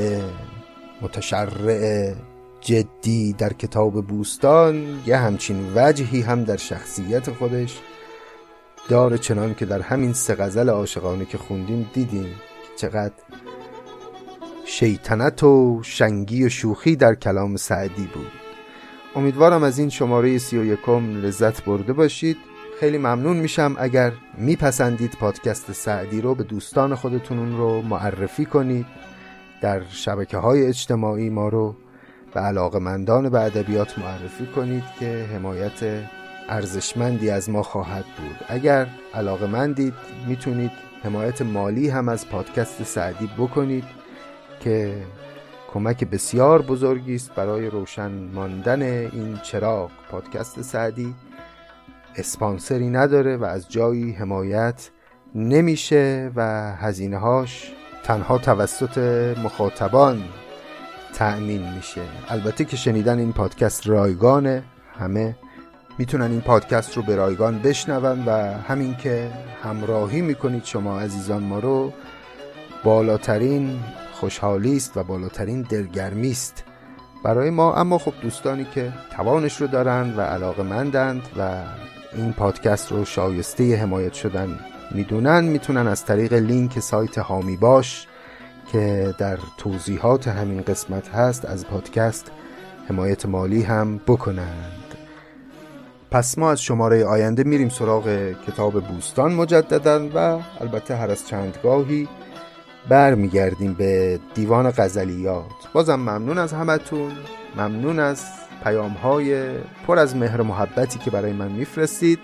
متشرع 1.01 2.13
جدی 2.67 3.33
در 3.33 3.53
کتاب 3.53 4.07
بوستان 4.07 5.01
یه 5.05 5.17
همچین 5.17 5.71
وجهی 5.75 6.21
هم 6.21 6.43
در 6.43 6.57
شخصیت 6.57 7.31
خودش. 7.31 7.79
دار 8.89 9.17
چنان 9.17 9.55
که 9.55 9.65
در 9.65 9.81
همین 9.81 10.13
سه 10.13 10.35
غزل 10.35 10.69
عاشقانه 10.69 11.25
که 11.25 11.37
خوندیم 11.37 11.89
دیدیم 11.93 12.35
چقدر 12.77 13.13
شیطنت 14.65 15.43
و 15.43 15.79
شنگی 15.83 16.45
و 16.45 16.49
شوخی 16.49 16.95
در 16.95 17.15
کلام 17.15 17.55
سعدی 17.55 18.09
بود. 18.13 18.31
امیدوارم 19.15 19.63
از 19.63 19.79
این 19.79 19.89
شماره 19.89 20.37
سی 20.37 20.57
و 20.57 20.65
یکم 20.65 21.21
لذت 21.21 21.65
برده 21.65 21.93
باشید. 21.93 22.37
خیلی 22.79 22.97
ممنون 22.97 23.37
میشم 23.37 23.75
اگر 23.79 24.11
میپسندید 24.37 25.11
پادکست 25.19 25.71
سعدی 25.71 26.21
رو 26.21 26.35
به 26.35 26.43
دوستان 26.43 26.95
خودتون 26.95 27.57
رو 27.57 27.81
معرفی 27.81 28.45
کنید. 28.45 28.85
در 29.61 29.81
شبکه 29.89 30.37
های 30.37 30.65
اجتماعی 30.65 31.29
ما 31.29 31.49
رو 31.49 31.75
به 32.37 32.43
علاقمندان 32.43 33.29
به 33.29 33.41
ادبیات 33.41 33.99
معرفی 33.99 34.45
کنید 34.45 34.83
که 34.99 35.25
حمایت 35.33 36.03
ارزشمندی 36.49 37.29
از 37.29 37.49
ما 37.49 37.63
خواهد 37.63 38.05
بود. 38.05 38.35
اگر 38.47 38.87
علاقمندید 39.13 39.93
می‌تونید 40.27 40.71
حمایت 41.03 41.41
مالی 41.41 41.89
هم 41.89 42.09
از 42.09 42.29
پادکست 42.29 42.83
سعدی 42.83 43.29
بکنید 43.37 43.83
که 44.59 44.93
کمک 45.73 46.03
بسیار 46.03 46.61
بزرگی 46.61 47.15
است 47.15 47.31
برای 47.35 47.69
روشن 47.69 48.11
ماندن 48.11 48.81
این 48.81 49.39
چراغ. 49.43 49.91
پادکست 50.11 50.61
سعدی 50.61 51.15
اسپانسری 52.15 52.89
نداره 52.89 53.37
و 53.37 53.43
از 53.43 53.69
جایی 53.69 54.11
حمایت 54.11 54.89
نمیشه 55.35 56.31
و 56.35 56.71
هزینه 56.75 57.17
هاش 57.17 57.71
تنها 58.03 58.37
توسط 58.37 58.97
مخاطبان 59.43 60.23
تأمین 61.17 61.73
میشه. 61.73 62.01
البته 62.29 62.65
که 62.65 62.77
شنیدن 62.77 63.19
این 63.19 63.33
پادکست 63.33 63.87
رایگانه. 63.87 64.63
همه 64.99 65.35
می‌تونن 65.97 66.31
این 66.31 66.41
پادکست 66.41 66.97
رو 66.97 67.03
به 67.03 67.15
رایگان 67.15 67.59
بشنون 67.59 68.25
و 68.25 68.31
همین 68.67 68.95
که 68.95 69.31
همراهی 69.63 70.21
می‌کنید 70.21 70.63
شما 70.63 70.99
عزیزان 70.99 71.43
ما 71.43 71.59
رو 71.59 71.93
بالاترین 72.83 73.79
خوشحالی 74.13 74.77
است 74.77 74.97
و 74.97 75.03
بالاترین 75.03 75.61
دلگرمی 75.61 76.31
است 76.31 76.63
برای 77.23 77.49
ما. 77.49 77.75
اما 77.75 77.97
خب 77.97 78.13
دوستانی 78.21 78.65
که 78.73 78.93
توانش 79.11 79.61
رو 79.61 79.67
دارن 79.67 80.13
و 80.17 80.21
علاقه 80.21 80.63
مندند 80.63 81.21
و 81.39 81.49
این 82.15 82.33
پادکست 82.33 82.91
رو 82.91 83.05
شایسته 83.05 83.75
حمایت 83.75 84.13
شدن 84.13 84.59
می‌دونن 84.91 85.43
می‌تونن 85.43 85.87
از 85.87 86.05
طریق 86.05 86.33
لینک 86.33 86.79
سایت 86.79 87.17
هامی 87.17 87.57
باش 87.57 88.07
که 88.71 89.15
در 89.17 89.37
توضیحات 89.57 90.27
همین 90.27 90.61
قسمت 90.61 91.09
هست 91.09 91.45
از 91.45 91.67
پادکست 91.67 92.31
حمایت 92.89 93.25
مالی 93.25 93.63
هم 93.63 93.97
بکنند. 93.97 94.95
پس 96.11 96.37
ما 96.37 96.51
از 96.51 96.61
شماره 96.61 97.05
آینده 97.05 97.43
میریم 97.43 97.69
سراغ 97.69 98.33
کتاب 98.47 98.83
بوستان 98.83 99.33
مجددا 99.33 100.09
و 100.15 100.39
البته 100.61 100.95
هر 100.95 101.11
از 101.11 101.27
چندگاهی 101.27 102.07
برمیگردیم 102.89 103.73
به 103.73 104.19
دیوان 104.33 104.71
غزلیات. 104.71 105.45
بازم 105.73 105.95
ممنون 105.95 106.37
از 106.37 106.53
همتون. 106.53 107.11
ممنون 107.57 107.99
از 107.99 108.25
پیام 108.63 108.91
های 108.91 109.49
پر 109.87 109.99
از 109.99 110.15
مهر 110.15 110.41
محبتی 110.41 110.99
که 110.99 111.11
برای 111.11 111.33
من 111.33 111.51
میفرستید. 111.51 112.19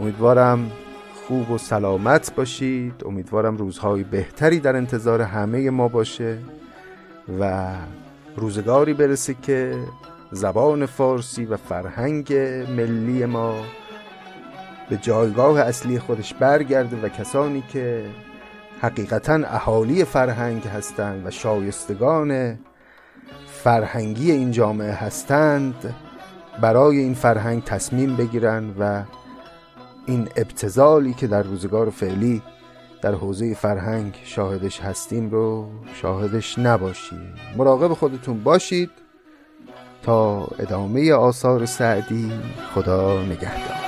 امیدوارم 0.00 0.70
خوب 1.28 1.50
و 1.50 1.58
سلامت 1.58 2.34
باشید. 2.34 2.94
امیدوارم 3.06 3.56
روزهای 3.56 4.04
بهتری 4.04 4.60
در 4.60 4.76
انتظار 4.76 5.22
همه 5.22 5.70
ما 5.70 5.88
باشه 5.88 6.38
و 7.40 7.72
روزگاری 8.36 8.94
برسه 8.94 9.34
که 9.42 9.74
زبان 10.32 10.86
فارسی 10.86 11.44
و 11.44 11.56
فرهنگ 11.56 12.34
ملی 12.76 13.24
ما 13.24 13.54
به 14.90 14.96
جایگاه 14.96 15.60
اصلی 15.60 15.98
خودش 15.98 16.34
برگرده 16.34 17.06
و 17.06 17.08
کسانی 17.08 17.62
که 17.72 18.04
حقیقتا 18.80 19.34
اهالی 19.34 20.04
فرهنگ 20.04 20.66
هستند 20.66 21.26
و 21.26 21.30
شایستگان 21.30 22.58
فرهنگی 23.46 24.30
این 24.30 24.50
جامعه 24.50 24.92
هستند 24.92 25.94
برای 26.60 26.98
این 26.98 27.14
فرهنگ 27.14 27.64
تصمیم 27.64 28.16
بگیرن 28.16 28.74
و 28.78 29.02
این 30.06 30.28
ابتزالی 30.36 31.14
که 31.14 31.26
در 31.26 31.42
روزگار 31.42 31.90
فعلی 31.90 32.42
در 33.02 33.14
حوزه 33.14 33.54
فرهنگ 33.54 34.14
شاهدش 34.24 34.80
هستیم 34.80 35.30
رو 35.30 35.68
شاهدش 35.94 36.58
نباشید. 36.58 37.18
مراقب 37.56 37.92
خودتون 37.92 38.42
باشید 38.42 38.90
تا 40.02 40.44
ادامه 40.58 41.12
آثار 41.12 41.66
سعدی. 41.66 42.32
خدا 42.74 43.22
نگهدار. 43.22 43.83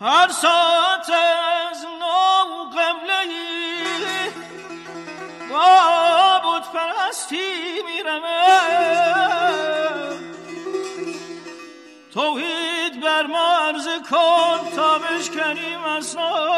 هر 0.00 0.28
ساعت 0.28 1.10
از 1.10 1.84
نو 1.84 2.64
قبله 2.64 3.18
ای 3.28 4.30
با 5.50 6.40
بود 6.42 6.62
پرستی 6.62 7.82
میرمه. 7.86 8.40
توحید 12.14 13.00
بر 13.00 13.26
مرز 13.26 13.88
کن 14.10 14.76
تا 14.76 14.98
بشکنیم 14.98 15.84
اسناد 15.84 16.49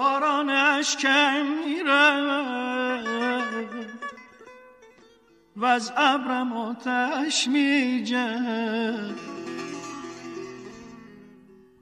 بارانش 0.00 0.96
کم 0.96 1.46
میره 1.46 2.12
و 5.56 5.64
از 5.64 5.92
ابرم 5.96 6.52
آتش 6.52 7.48
میجه 7.48 8.40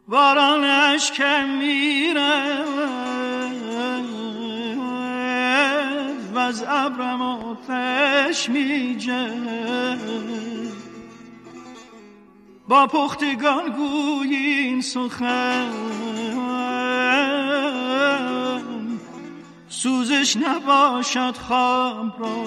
بارانش 0.09 1.12
کم 1.12 1.49
میره 1.49 2.65
و 6.35 6.39
از 6.39 6.65
ابرم 6.69 7.23
آتش 7.23 8.49
میجه 8.49 9.28
با 12.69 12.86
پختگان 12.86 13.69
گویین 13.69 14.81
سخن 14.81 16.08
سوزش 19.83 20.37
نباشد 20.37 21.37
خواب 21.37 22.21
را. 22.21 22.45